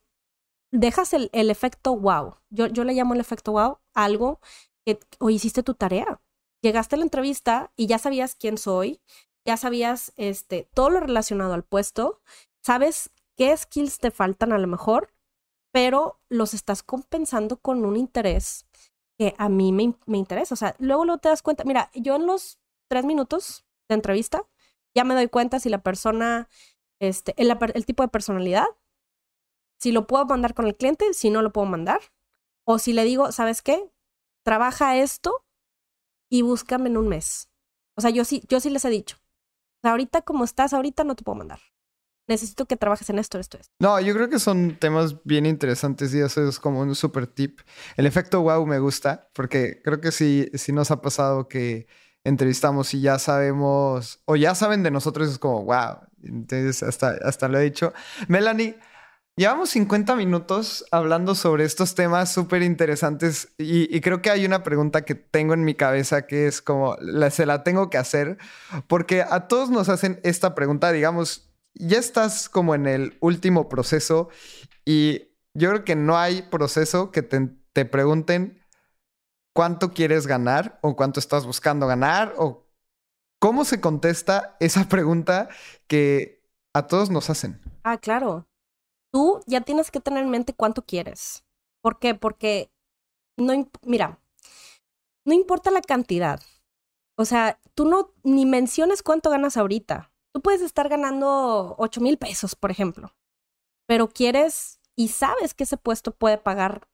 [0.72, 2.36] dejas el, el, efecto wow.
[2.50, 4.40] Yo, yo le llamo el efecto wow algo
[4.84, 6.20] que o hiciste tu tarea.
[6.62, 9.00] Llegaste a la entrevista y ya sabías quién soy,
[9.44, 12.20] ya sabías este, todo lo relacionado al puesto,
[12.62, 15.15] sabes qué skills te faltan a lo mejor
[15.76, 18.64] pero los estás compensando con un interés
[19.18, 20.54] que a mí me, me interesa.
[20.54, 22.58] O sea, luego, luego te das cuenta, mira, yo en los
[22.88, 24.48] tres minutos de entrevista
[24.96, 26.48] ya me doy cuenta si la persona,
[26.98, 28.64] este, el, tipo de personalidad,
[29.78, 32.00] si lo puedo mandar con el cliente, si no lo puedo mandar,
[32.66, 33.92] o si le digo, ¿sabes qué?
[34.46, 35.44] Trabaja esto
[36.30, 37.50] y búscame en un mes.
[37.98, 39.18] O sea, yo sí, yo sí les he dicho.
[39.82, 41.60] Ahorita como estás, ahorita no te puedo mandar
[42.26, 43.72] necesito que trabajes en esto, esto, esto.
[43.78, 47.60] No, yo creo que son temas bien interesantes y eso es como un super tip.
[47.96, 51.86] El efecto wow me gusta porque creo que sí, sí nos ha pasado que
[52.24, 55.98] entrevistamos y ya sabemos o ya saben de nosotros es como wow.
[56.22, 57.92] Entonces hasta, hasta lo he dicho.
[58.26, 58.76] Melanie,
[59.36, 64.64] llevamos 50 minutos hablando sobre estos temas súper interesantes y, y, creo que hay una
[64.64, 68.38] pregunta que tengo en mi cabeza que es como, la, se la tengo que hacer
[68.88, 71.45] porque a todos nos hacen esta pregunta, digamos,
[71.78, 74.28] ya estás como en el último proceso
[74.84, 78.62] y yo creo que no hay proceso que te, pregunten
[79.54, 82.66] cuánto quieres ganar o cuánto estás buscando ganar o
[83.38, 85.48] cómo se contesta esa pregunta
[85.86, 86.42] que
[86.74, 87.60] a todos nos hacen.
[87.84, 88.46] Ah, claro.
[89.12, 91.44] Tú ya tienes que tener en mente cuánto quieres.
[91.82, 92.14] ¿Por qué?
[92.14, 92.70] Porque
[93.36, 93.52] no,
[93.82, 94.18] mira,
[95.24, 96.40] no importa la cantidad.
[97.16, 100.12] O sea, tú no ni menciones cuánto ganas ahorita.
[100.36, 103.16] Tú puedes estar ganando 8 mil pesos, por ejemplo,
[103.88, 106.90] pero quieres y sabes que ese puesto puede pagar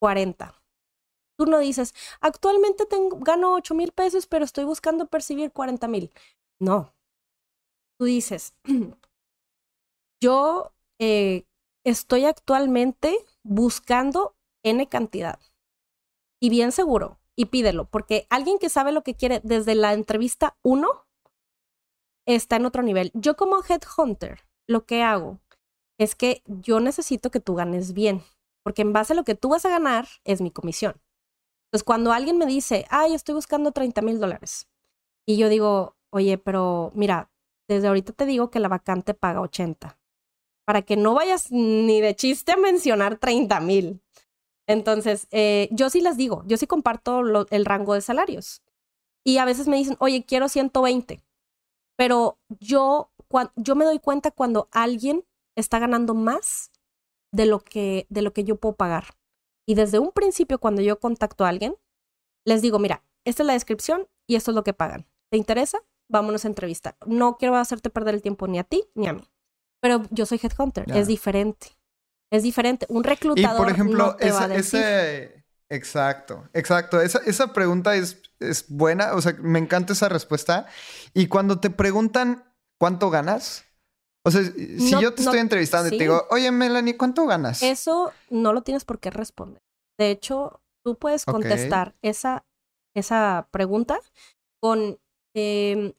[0.00, 0.54] 40.
[1.38, 6.10] Tú no dices, actualmente tengo, gano 8 mil pesos, pero estoy buscando percibir 40 mil.
[6.58, 6.94] No.
[7.98, 8.54] Tú dices,
[10.22, 11.44] yo eh,
[11.84, 15.38] estoy actualmente buscando N cantidad.
[16.40, 20.56] Y bien seguro, y pídelo, porque alguien que sabe lo que quiere desde la entrevista
[20.62, 21.09] 1
[22.34, 23.10] está en otro nivel.
[23.14, 25.40] Yo como headhunter, lo que hago
[25.98, 28.22] es que yo necesito que tú ganes bien,
[28.62, 30.94] porque en base a lo que tú vas a ganar es mi comisión.
[31.66, 34.68] Entonces, cuando alguien me dice, ay, estoy buscando 30 mil dólares,
[35.26, 37.30] y yo digo, oye, pero mira,
[37.68, 39.98] desde ahorita te digo que la vacante paga 80,
[40.66, 44.02] para que no vayas ni de chiste a mencionar 30 mil.
[44.66, 47.20] Entonces, eh, yo sí les digo, yo sí comparto
[47.50, 48.62] el rango de salarios.
[49.24, 51.20] Y a veces me dicen, oye, quiero 120
[52.00, 53.12] pero yo,
[53.56, 56.70] yo me doy cuenta cuando alguien está ganando más
[57.30, 59.18] de lo que, de lo que yo puedo pagar.
[59.68, 61.76] Y desde un principio, cuando yo contacto a alguien,
[62.46, 65.06] les digo, mira, esta es la descripción y esto es lo que pagan.
[65.30, 65.82] ¿Te interesa?
[66.08, 66.96] Vámonos a entrevistar.
[67.04, 69.28] No quiero hacerte perder el tiempo ni a ti ni a mí.
[69.82, 71.76] Pero yo soy headhunter, es diferente.
[72.32, 72.86] Es diferente.
[72.88, 73.56] Un reclutador.
[73.56, 75.39] Y por ejemplo, ese,
[75.70, 77.00] Exacto, exacto.
[77.00, 79.14] Esa, esa pregunta es, es buena.
[79.14, 80.66] O sea, me encanta esa respuesta.
[81.14, 82.44] Y cuando te preguntan
[82.78, 83.64] cuánto ganas,
[84.26, 87.62] o sea, si yo te estoy entrevistando y te digo, oye, Melanie, ¿cuánto ganas?
[87.62, 89.62] Eso no lo tienes por qué responder.
[89.98, 92.44] De hecho, tú puedes contestar esa,
[92.94, 93.98] esa pregunta
[94.60, 94.98] con,
[95.34, 95.94] em,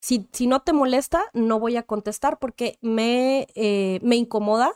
[0.00, 4.72] si, si, no te molesta, no voy a contestar porque me, eh, me incomoda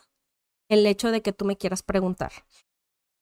[0.69, 2.33] el hecho de que tú me quieras preguntar.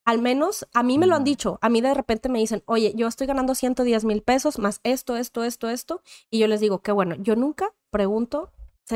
[0.04, 1.24] Al menos a mí me lo han mm.
[1.24, 1.58] dicho.
[1.62, 5.16] A mí de repente me dicen, oye, yo estoy ganando 110 mil pesos más esto,
[5.16, 6.02] esto, esto, esto.
[6.30, 8.50] Y yo les digo, qué bueno, yo nunca pregunto,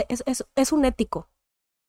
[0.09, 1.28] es, es, es un ético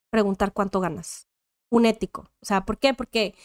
[0.09, 1.27] preguntar cuánto ganas.
[1.69, 2.29] Un ético.
[2.41, 2.93] O sea, ¿por qué?
[2.93, 3.35] Porque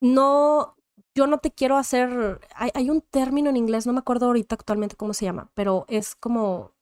[0.00, 0.76] no,
[1.14, 4.54] yo no te quiero hacer, hay, hay, un término en inglés, no me acuerdo ahorita
[4.54, 6.72] actualmente cómo se llama, pero es como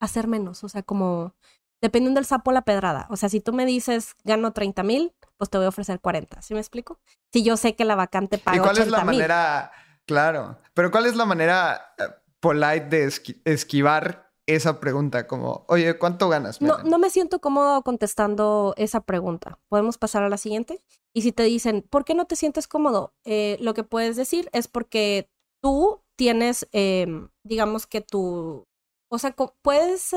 [0.00, 1.34] hacer menos, o sea, como
[1.80, 3.06] dependiendo del sapo la pedrada.
[3.10, 6.42] O sea, si tú me dices gano 30 mil, pues te voy a ofrecer 40,
[6.42, 6.98] ¿sí me explico?
[7.32, 9.72] Si yo sé que la vacante paga ¿Y cuál es la manera,
[10.04, 12.04] claro, pero cuál es la manera eh,
[12.40, 13.12] polite de
[13.44, 16.60] esquivar esa pregunta, como, oye, ¿cuánto ganas?
[16.62, 19.58] No, no me siento cómodo contestando esa pregunta.
[19.68, 20.82] ¿Podemos pasar a la siguiente?
[21.12, 23.12] Y si te dicen, ¿por qué no te sientes cómodo?
[23.24, 25.28] Eh, lo que puedes decir es porque
[25.60, 28.66] tú tienes, em, digamos que tu,
[29.10, 30.16] o sea, puedes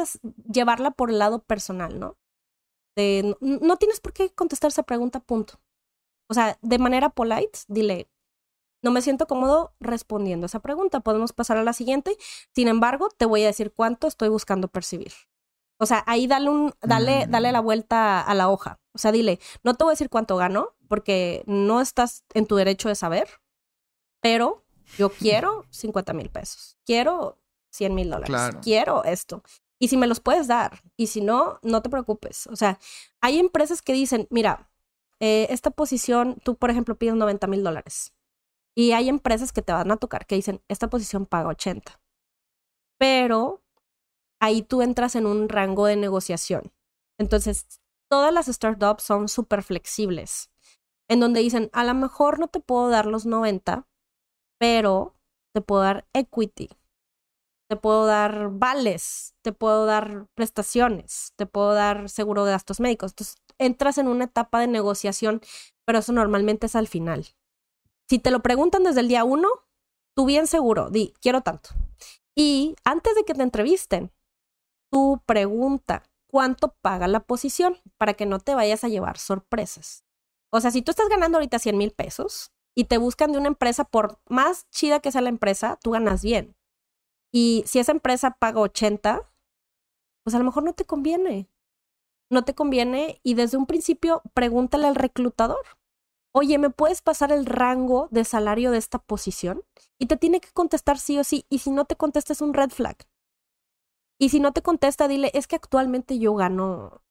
[0.49, 2.17] llevarla por el lado personal, ¿no?
[2.95, 5.59] De, no tienes por qué contestar esa pregunta, punto.
[6.27, 8.09] O sea, de manera polite, dile,
[8.81, 11.01] no me siento cómodo respondiendo esa pregunta.
[11.01, 12.17] Podemos pasar a la siguiente.
[12.55, 15.13] Sin embargo, te voy a decir cuánto estoy buscando percibir.
[15.77, 17.65] O sea, ahí dale, un, dale, dale la mm.
[17.65, 18.79] vuelta a la hoja.
[18.93, 22.55] O sea, dile, no te voy a decir cuánto gano, porque no estás en tu
[22.55, 23.27] derecho de saber,
[24.19, 24.63] pero
[24.97, 26.77] yo quiero 50 mil pesos.
[26.85, 27.39] Quiero
[27.71, 28.55] 100 mil dólares.
[28.61, 29.43] Quiero esto.
[29.81, 32.45] Y si me los puedes dar, y si no, no te preocupes.
[32.47, 32.77] O sea,
[33.19, 34.69] hay empresas que dicen, mira,
[35.19, 38.13] eh, esta posición, tú, por ejemplo, pides 90 mil dólares.
[38.75, 41.99] Y hay empresas que te van a tocar que dicen, esta posición paga 80.
[42.99, 43.63] Pero
[44.39, 46.71] ahí tú entras en un rango de negociación.
[47.17, 50.51] Entonces, todas las startups son súper flexibles,
[51.09, 53.87] en donde dicen, a lo mejor no te puedo dar los 90,
[54.59, 55.15] pero
[55.55, 56.69] te puedo dar equity,
[57.71, 63.13] te puedo dar vales, te puedo dar prestaciones, te puedo dar seguro de gastos médicos.
[63.13, 65.39] Entonces, entras en una etapa de negociación,
[65.85, 67.27] pero eso normalmente es al final.
[68.09, 69.47] Si te lo preguntan desde el día uno,
[70.17, 71.69] tú bien seguro, di, quiero tanto.
[72.35, 74.11] Y antes de que te entrevisten,
[74.91, 80.03] tú pregunta cuánto paga la posición para que no te vayas a llevar sorpresas.
[80.51, 83.47] O sea, si tú estás ganando ahorita 100 mil pesos y te buscan de una
[83.47, 86.57] empresa, por más chida que sea la empresa, tú ganas bien.
[87.31, 89.29] Y si esa empresa paga 80,
[90.23, 91.49] pues a lo mejor no te conviene.
[92.29, 95.65] No te conviene y desde un principio pregúntale al reclutador
[96.33, 99.63] oye, ¿me puedes pasar el rango de salario de esta posición?
[99.99, 101.45] Y te tiene que contestar sí o sí.
[101.49, 102.97] Y si no te contesta es un red flag.
[104.19, 107.01] Y si no te contesta, dile, es que actualmente yo gano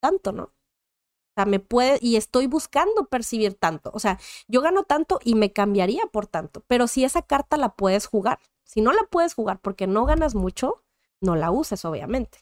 [0.00, 0.44] tanto, ¿no?
[0.44, 3.90] O sea, me puede, y estoy buscando percibir tanto.
[3.94, 4.18] O sea,
[4.48, 6.64] yo gano tanto y me cambiaría por tanto.
[6.68, 8.38] Pero si esa carta la puedes jugar.
[8.64, 10.84] Si no la puedes jugar porque no ganas mucho,
[11.20, 12.38] no la uses, obviamente.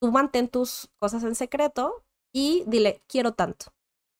[0.00, 3.72] Tú mantén tus cosas en secreto y dile, quiero tanto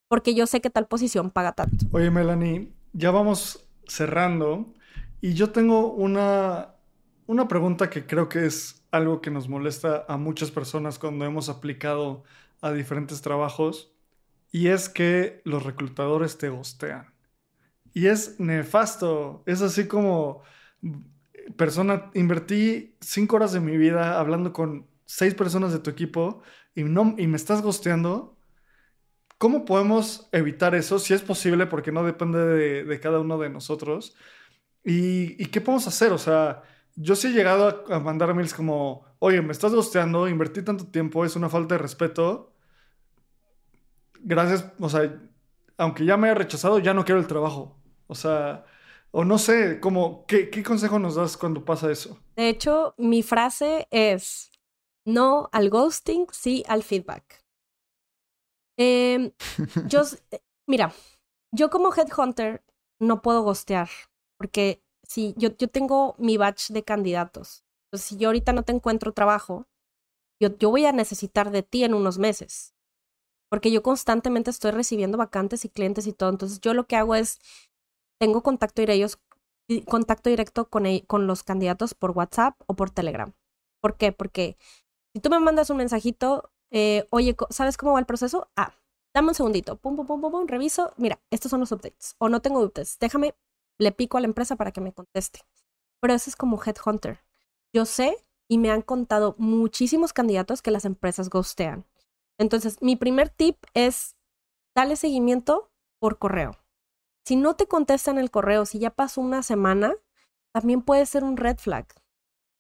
[0.09, 1.87] porque yo sé que tal posición paga tanto.
[1.93, 4.75] Oye, Melanie, ya vamos cerrando
[5.21, 6.75] y yo tengo una,
[7.27, 11.49] una pregunta que creo que es algo que nos molesta a muchas personas cuando hemos
[11.49, 12.25] aplicado
[12.63, 13.93] a diferentes trabajos
[14.51, 17.15] y es que los reclutadores te gostean.
[17.93, 20.43] Y es nefasto, es así como
[21.57, 26.43] persona, invertí cinco horas de mi vida hablando con seis personas de tu equipo
[26.75, 28.39] y, no, y me estás gosteando
[29.39, 30.99] ¿Cómo podemos evitar eso?
[30.99, 32.41] Si es posible, porque no depende
[32.85, 34.17] de, cada uno de nosotros.
[34.85, 36.13] ¿Y, qué podemos hacer?
[36.13, 36.63] O sea,
[36.97, 41.25] yo sí he llegado a, mandar mails como, oye, me estás gosteando, invertí tanto tiempo,
[41.25, 42.53] es una falta de respeto.
[44.21, 45.21] Gracias, o sea,
[45.77, 47.81] aunque ya me haya rechazado, ya no quiero el trabajo.
[48.09, 48.65] O sea,
[49.13, 52.19] o no sé, como, ¿qué, ¿qué consejo nos das cuando pasa eso?
[52.37, 54.51] De hecho, mi frase es,
[55.07, 57.45] no al ghosting, sí al feedback.
[58.81, 59.33] Eh,
[59.83, 60.03] yo,
[60.69, 60.95] mira,
[61.53, 62.65] yo como headhunter
[63.01, 63.89] no puedo gostear,
[64.39, 68.73] porque si yo, yo tengo mi batch de candidatos, entonces si yo ahorita no te
[68.73, 69.67] encuentro trabajo,
[70.41, 72.75] yo, yo voy a necesitar de ti en unos meses.
[73.51, 76.31] porque yo constantemente estoy recibiendo vacantes y clientes y todo.
[76.31, 77.39] Entonces yo lo que hago es,
[78.19, 79.19] tengo contacto directo,
[79.87, 83.33] contacto directo con, e, con los candidatos por WhatsApp o por Telegram.
[83.81, 84.13] ¿Por qué?
[84.13, 84.57] Porque
[85.15, 88.49] si tú me mandas un mensajito, eh, oye, ¿sabes cómo va el proceso?
[88.57, 88.75] Ah,
[89.15, 92.29] dame un segundito, pum, pum, pum, pum, pum, reviso, mira, estos son los updates, o
[92.29, 93.35] no tengo updates, déjame,
[93.79, 95.41] le pico a la empresa para que me conteste.
[96.01, 97.21] Pero eso es como headhunter.
[97.73, 101.85] Yo sé y me han contado muchísimos candidatos que las empresas ghostean.
[102.39, 104.17] Entonces, mi primer tip es,
[104.75, 106.53] dale seguimiento por correo.
[107.29, 109.95] Si no te contestan el correo, si ya pasó una semana,
[110.51, 111.87] también puede ser un red flag.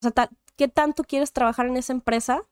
[0.04, 2.42] O sea, ¿qué tanto quieres trabajar en esa empresa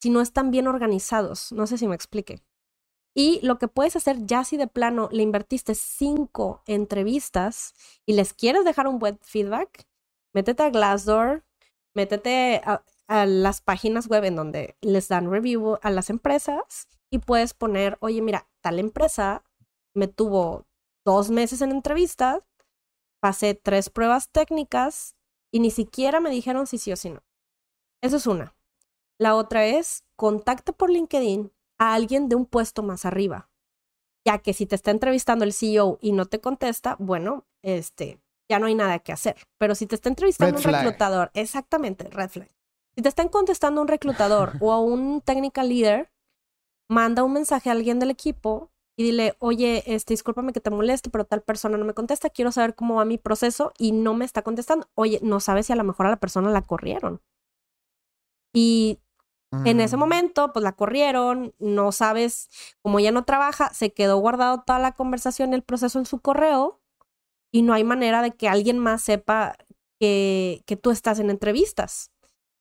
[0.00, 1.50] si no están bien organizados?
[1.50, 2.44] No sé si me explique.
[3.12, 7.74] Y lo que puedes hacer ya si de plano le invertiste cinco entrevistas
[8.06, 9.88] y les quieres dejar un buen feedback,
[10.32, 11.42] métete a Glassdoor,
[11.92, 12.84] métete a,
[13.26, 18.22] las páginas web en donde les dan review a las empresas y puedes poner, oye,
[18.22, 19.42] mira, tal empresa
[19.92, 20.68] me tuvo
[21.04, 22.40] dos meses en entrevista,
[23.20, 25.16] pasé tres pruebas técnicas
[25.50, 27.22] y ni siquiera me dijeron si sí o si no.
[28.02, 28.54] Eso es una.
[29.18, 33.48] La otra es, contacta por LinkedIn a alguien de un puesto más arriba.
[34.26, 38.58] Ya que si te está entrevistando el CEO y no te contesta, bueno, este, ya
[38.58, 39.36] no hay nada que hacer.
[39.58, 42.48] Pero si te está entrevistando un reclutador, exactamente, red flag.
[42.94, 46.10] Si te están contestando un reclutador o a un technical leader,
[46.88, 51.10] manda un mensaje a alguien del equipo y dile, oye, este, discúlpame que te moleste,
[51.10, 54.24] pero tal persona no me contesta, quiero saber cómo va mi proceso y no me
[54.24, 54.88] está contestando.
[54.94, 57.20] Oye, no sabes si a lo mejor a la persona la corrieron.
[58.52, 59.00] Y
[59.64, 60.00] en ese mm.
[60.00, 62.48] momento, pues la corrieron, no sabes,
[62.82, 66.80] como ya no trabaja, se quedó guardado toda la conversación, el proceso en su correo
[67.52, 69.56] y no hay manera de que alguien más sepa
[70.00, 72.12] que, que tú estás en entrevistas.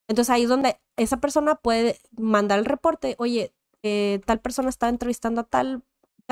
[0.07, 4.89] Entonces ahí es donde esa persona puede mandar el reporte, oye, eh, tal persona estaba
[4.89, 5.84] entrevistando a tal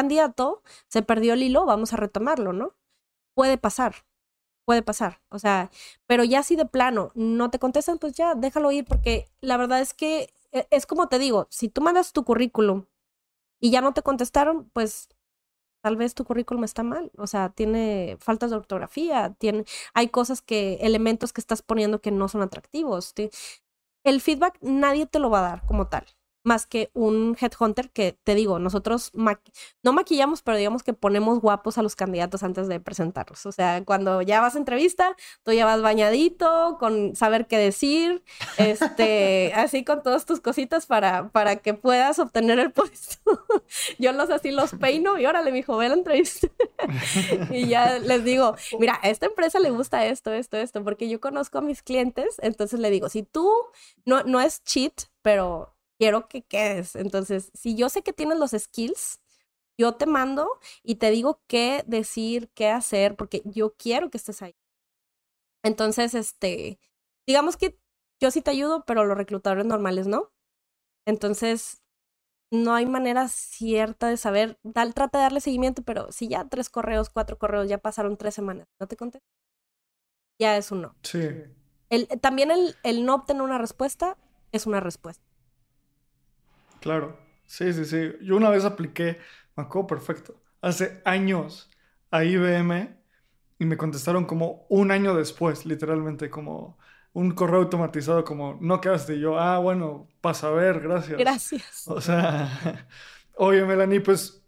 [0.02, 2.76] candidato, se perdió el hilo, vamos a retomarlo, ¿no?
[3.36, 4.06] Puede pasar,
[4.66, 5.22] puede pasar.
[5.30, 5.70] O sea,
[6.08, 9.80] pero ya si de plano no te contestan, pues ya déjalo ir, porque la verdad
[9.82, 12.86] es que e, es como te digo, si tú mandas tu currículum
[13.62, 15.10] y ya no te contestaron, pues
[15.84, 20.42] tal vez tu currículum está mal, o sea, tiene faltas de ortografía, tiene, hay cosas
[20.42, 23.14] que, elementos que estás poniendo que no son atractivos.
[24.04, 26.06] El feedback nadie te lo va a dar como tal
[26.44, 31.78] más que un headhunter que te digo, nosotros no maquillamos, pero digamos que ponemos guapos
[31.78, 33.46] a los candidatos antes de presentarlos.
[33.46, 38.24] O sea, cuando ya vas a entrevista, tú ya vas bañadito, con saber qué decir,
[38.58, 43.20] este, así con todas tus cositas para, para que puedas obtener el puesto.
[44.00, 46.48] Yo los así los peino y órale, mi ve la entrevista.
[47.52, 51.20] y ya les digo, mira, a esta empresa le gusta esto, esto, esto, porque yo
[51.20, 53.50] conozco a mis clientes, entonces le digo, si tú
[54.06, 56.96] no, no es cheat, pero quiero que quedes.
[56.96, 59.22] Entonces, si yo sé que tienes los skills,
[59.78, 60.48] yo te mando
[60.82, 64.56] y te digo qué decir, qué hacer, porque yo quiero que estés ahí.
[65.64, 66.80] Entonces, este,
[67.28, 67.78] digamos que
[68.20, 70.32] yo sí te ayudo, pero los reclutadores normales no.
[71.06, 71.84] Entonces,
[72.52, 77.12] no hay manera cierta de saber, trata de darle seguimiento, pero si ya tres correos,
[77.12, 79.22] cuatro correos, ya pasaron tres semanas, no te conté,
[80.40, 80.96] ya es un no.
[81.04, 81.30] Sí.
[81.90, 84.18] El, también el, el no obtener una respuesta
[84.52, 85.31] es una respuesta.
[86.82, 88.12] Claro, sí, sí, sí.
[88.22, 89.20] Yo una vez apliqué,
[89.56, 91.70] me acuerdo perfecto, hace años
[92.10, 92.98] a IBM
[93.60, 96.78] y me contestaron como un año después, literalmente, como
[97.14, 99.16] un correo automatizado como, no quedaste.
[99.16, 101.20] Y yo, ah, bueno, pasa a ver, gracias.
[101.20, 101.88] Gracias.
[101.88, 102.88] O sea,
[103.36, 104.44] oye, Melanie, pues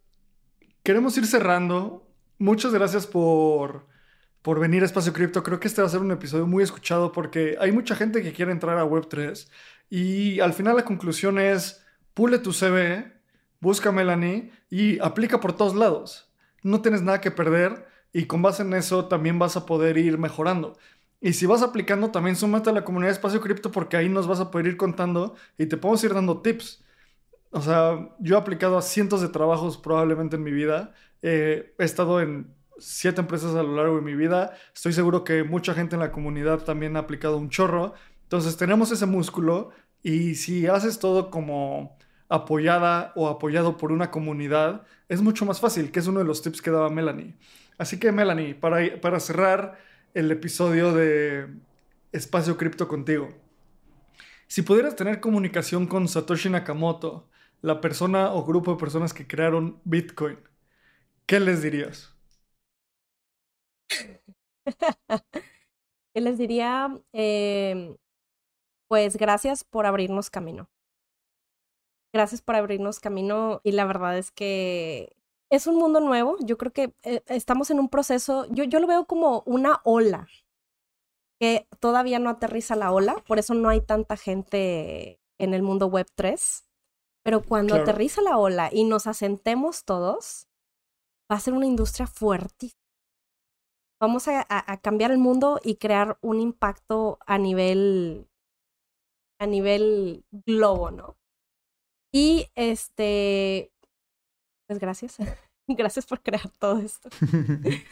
[0.81, 2.09] queremos ir cerrando.
[2.39, 3.85] Muchas gracias por,
[4.41, 5.43] por venir a Espacio Cripto.
[5.43, 8.33] Creo que este va a ser un episodio muy escuchado porque hay mucha gente que
[8.33, 9.47] quiere entrar a Web3
[9.89, 11.82] y al final la conclusión es
[12.13, 13.11] pule tu CV,
[13.59, 16.33] busca Melanie y aplica por todos lados.
[16.63, 20.17] No tienes nada que perder y con base en eso también vas a poder ir
[20.17, 20.77] mejorando.
[21.19, 24.27] Y si vas aplicando, también súmate a la comunidad de Espacio Cripto porque ahí nos
[24.27, 26.83] vas a poder ir contando y te podemos ir dando tips.
[27.51, 30.93] O sea, yo he aplicado a cientos de trabajos probablemente en mi vida.
[31.21, 34.53] he estado en siete empresas a lo largo de mi vida.
[34.75, 37.93] Estoy seguro que mucha gente en la comunidad también ha aplicado un chorro.
[38.23, 39.69] Entonces tenemos ese músculo
[40.01, 41.97] y si haces todo como
[42.33, 46.41] apoyada o apoyado por una comunidad, es mucho más fácil, que es uno de los
[46.41, 47.35] tips que daba Melanie.
[47.77, 49.77] Así que Melanie, para, para cerrar
[50.15, 51.47] el episodio de
[52.11, 53.29] Espacio Cripto contigo,
[54.47, 57.29] si pudieras tener comunicación con Satoshi Nakamoto,
[57.61, 60.39] la persona o grupo de personas que crearon Bitcoin,
[61.27, 62.15] ¿qué les dirías?
[63.87, 64.21] ¿Qué
[66.21, 66.89] les diría?
[67.13, 67.95] Eh,
[68.87, 70.69] pues gracias por abrirnos camino.
[72.13, 75.15] Gracias por abrirnos camino y la verdad es que
[75.49, 76.37] es un mundo nuevo.
[76.41, 80.27] Yo creo que eh, estamos en un proceso, yo, yo lo veo como una ola,
[81.39, 85.87] que todavía no aterriza la ola, por eso no hay tanta gente en el mundo
[85.87, 86.65] web 3.
[87.23, 90.47] Pero cuando aterriza la ola y nos asentemos todos,
[91.31, 92.77] va a ser una industria fuertísima.
[94.01, 94.45] Vamos a,
[94.81, 98.27] cambiar el mundo y crear un impacto a nivel
[99.39, 101.15] a nivel globo, ¿no?
[102.13, 103.73] Y este,
[104.67, 105.17] pues gracias.
[105.67, 107.09] gracias por crear todo esto.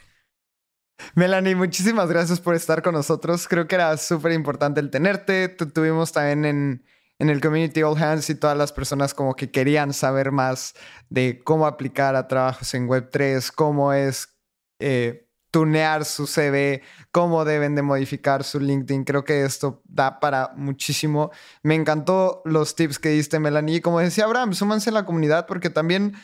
[1.15, 3.47] Melanie, muchísimas gracias por estar con nosotros.
[3.47, 5.49] Creo que era súper importante el tenerte.
[5.49, 6.85] tuvimos también en,
[7.17, 10.75] en el Community All Hands y todas las personas como que querían saber más
[11.09, 14.37] de cómo aplicar a trabajos en Web3, cómo es
[14.79, 19.03] eh, tunear su CV, cómo deben de modificar su LinkedIn.
[19.03, 21.31] Creo que esto da para muchísimo.
[21.61, 23.81] Me encantó los tips que diste, Melanie.
[23.81, 26.15] como decía Abraham, súmanse a la comunidad porque también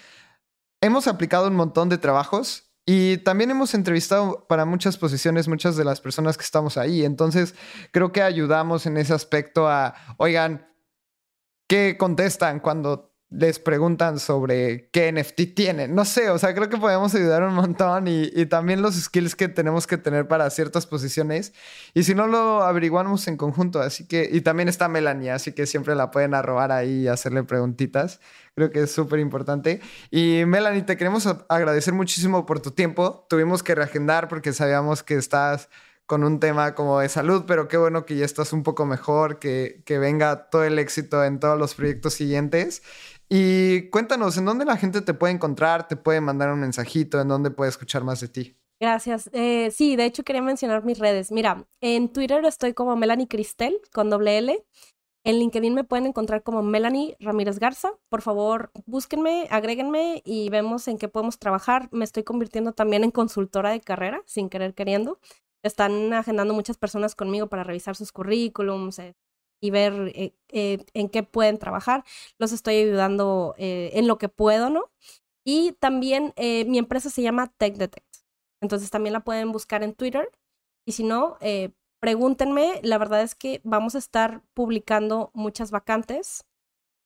[0.82, 5.84] hemos aplicado un montón de trabajos y también hemos entrevistado para muchas posiciones muchas de
[5.84, 7.04] las personas que estamos ahí.
[7.04, 7.54] Entonces,
[7.92, 10.72] creo que ayudamos en ese aspecto a, oigan,
[11.68, 15.94] ¿qué contestan cuando les preguntan sobre qué NFT tienen.
[15.94, 19.50] No sé, o sea, creo que podemos ayudar un montón y, también los skills que
[19.50, 21.54] tenemos que tener para ciertas posiciones.
[21.94, 23.82] Y si no, lo averiguamos en conjunto.
[23.82, 27.44] Así que, y también está Melanie, así que siempre la pueden arrobar ahí y hacerle
[27.44, 28.22] preguntitas.
[28.56, 29.82] Creo que es súper importante.
[30.10, 33.26] Y Melanie, te queremos agradecer muchísimo por tu tiempo.
[33.30, 35.70] Tuvimos que reagendar porque sabíamos que estás
[36.06, 39.40] con un tema como de salud, pero qué bueno que ya estás un poco mejor,
[39.40, 42.82] que, que venga todo el éxito en todos los proyectos siguientes.
[43.30, 45.88] Y cuéntanos, ¿en dónde la gente te puede encontrar?
[45.88, 47.20] ¿Te puede mandar un mensajito?
[47.20, 48.58] ¿En dónde puede escuchar más de ti?
[48.80, 49.30] Gracias.
[49.34, 51.32] Eh, sí, de hecho quería mencionar mis redes.
[51.32, 54.66] Mira, en Twitter estoy como Melanie Cristel con doble L.
[55.24, 57.92] En LinkedIn me pueden encontrar como Melanie Ramírez Garza.
[58.08, 61.90] Por favor, búsquenme, agréguenme y vemos en qué podemos trabajar.
[61.92, 65.20] Me estoy convirtiendo también en consultora de carrera, sin querer queriendo.
[65.64, 69.02] Están agendando muchas personas conmigo para revisar sus currículums,
[69.60, 72.04] y ver eh, eh, en qué pueden trabajar.
[72.38, 74.92] Los estoy ayudando eh, en lo que puedo, ¿no?
[75.44, 78.18] Y también mi empresa se llama Tech Detect.
[78.62, 80.30] Entonces también la pueden buscar en Twitter.
[80.86, 81.38] Y si no,
[82.02, 82.82] pregúntenme.
[82.84, 86.46] La verdad es que vamos a estar publicando muchas vacantes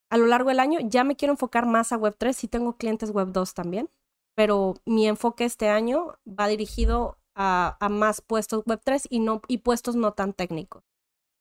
[0.10, 0.80] a lo largo del año.
[0.82, 2.34] Ya me quiero enfocar más a Web3.
[2.34, 3.92] Sí tengo clientes Web2 también.
[4.36, 9.60] Pero mi enfoque este año va dirigido a, a más puestos Web3 y, no, y
[9.60, 10.91] puestos no tan técnicos.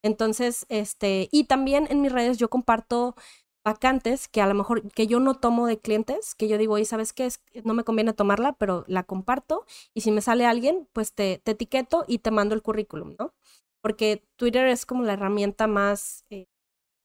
[0.03, 3.15] Entonces, este, y también en mis redes yo comparto
[3.65, 6.85] vacantes que a lo mejor que yo no tomo de clientes, que yo digo, y
[6.85, 10.89] sabes qué, es, no me conviene tomarla, pero la comparto y si me sale alguien,
[10.93, 13.35] pues te, te etiqueto y te mando el currículum, ¿no?
[13.83, 16.47] Porque Twitter es como la herramienta más eh,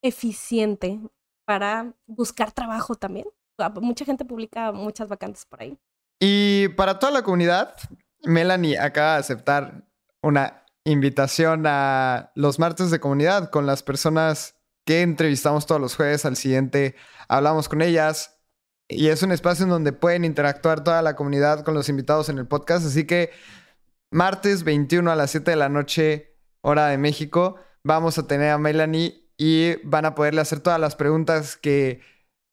[0.02, 1.00] eficiente
[1.46, 3.28] para buscar trabajo también.
[3.82, 5.78] Mucha gente publica muchas vacantes por ahí.
[6.20, 7.76] Y para toda la comunidad,
[8.24, 9.86] Melanie acaba de aceptar
[10.22, 14.56] una invitación a los martes de comunidad con las personas
[14.86, 16.26] que entrevistamos todos los jueves.
[16.26, 16.96] Al siguiente
[17.28, 18.40] hablamos con ellas
[18.88, 22.38] y es un espacio en donde pueden interactuar toda la comunidad con los invitados en
[22.38, 22.86] el podcast.
[22.86, 23.32] Así que
[24.12, 28.60] martes 21 a las 7 de la noche, hora de México, vamos a tener a
[28.60, 32.02] Melanie y van a poderle hacer todas las preguntas que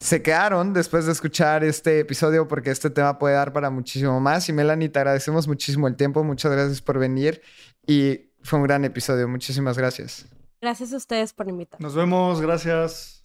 [0.00, 4.48] se quedaron después de escuchar este episodio porque este tema puede dar para muchísimo más.
[4.48, 6.24] Y Melanie, te agradecemos muchísimo el tiempo.
[6.24, 7.40] Muchas gracias por venir
[7.86, 9.28] y fue un gran episodio.
[9.28, 10.26] Muchísimas gracias.
[10.60, 11.82] Gracias a ustedes por invitarme.
[11.82, 13.24] Nos vemos, gracias.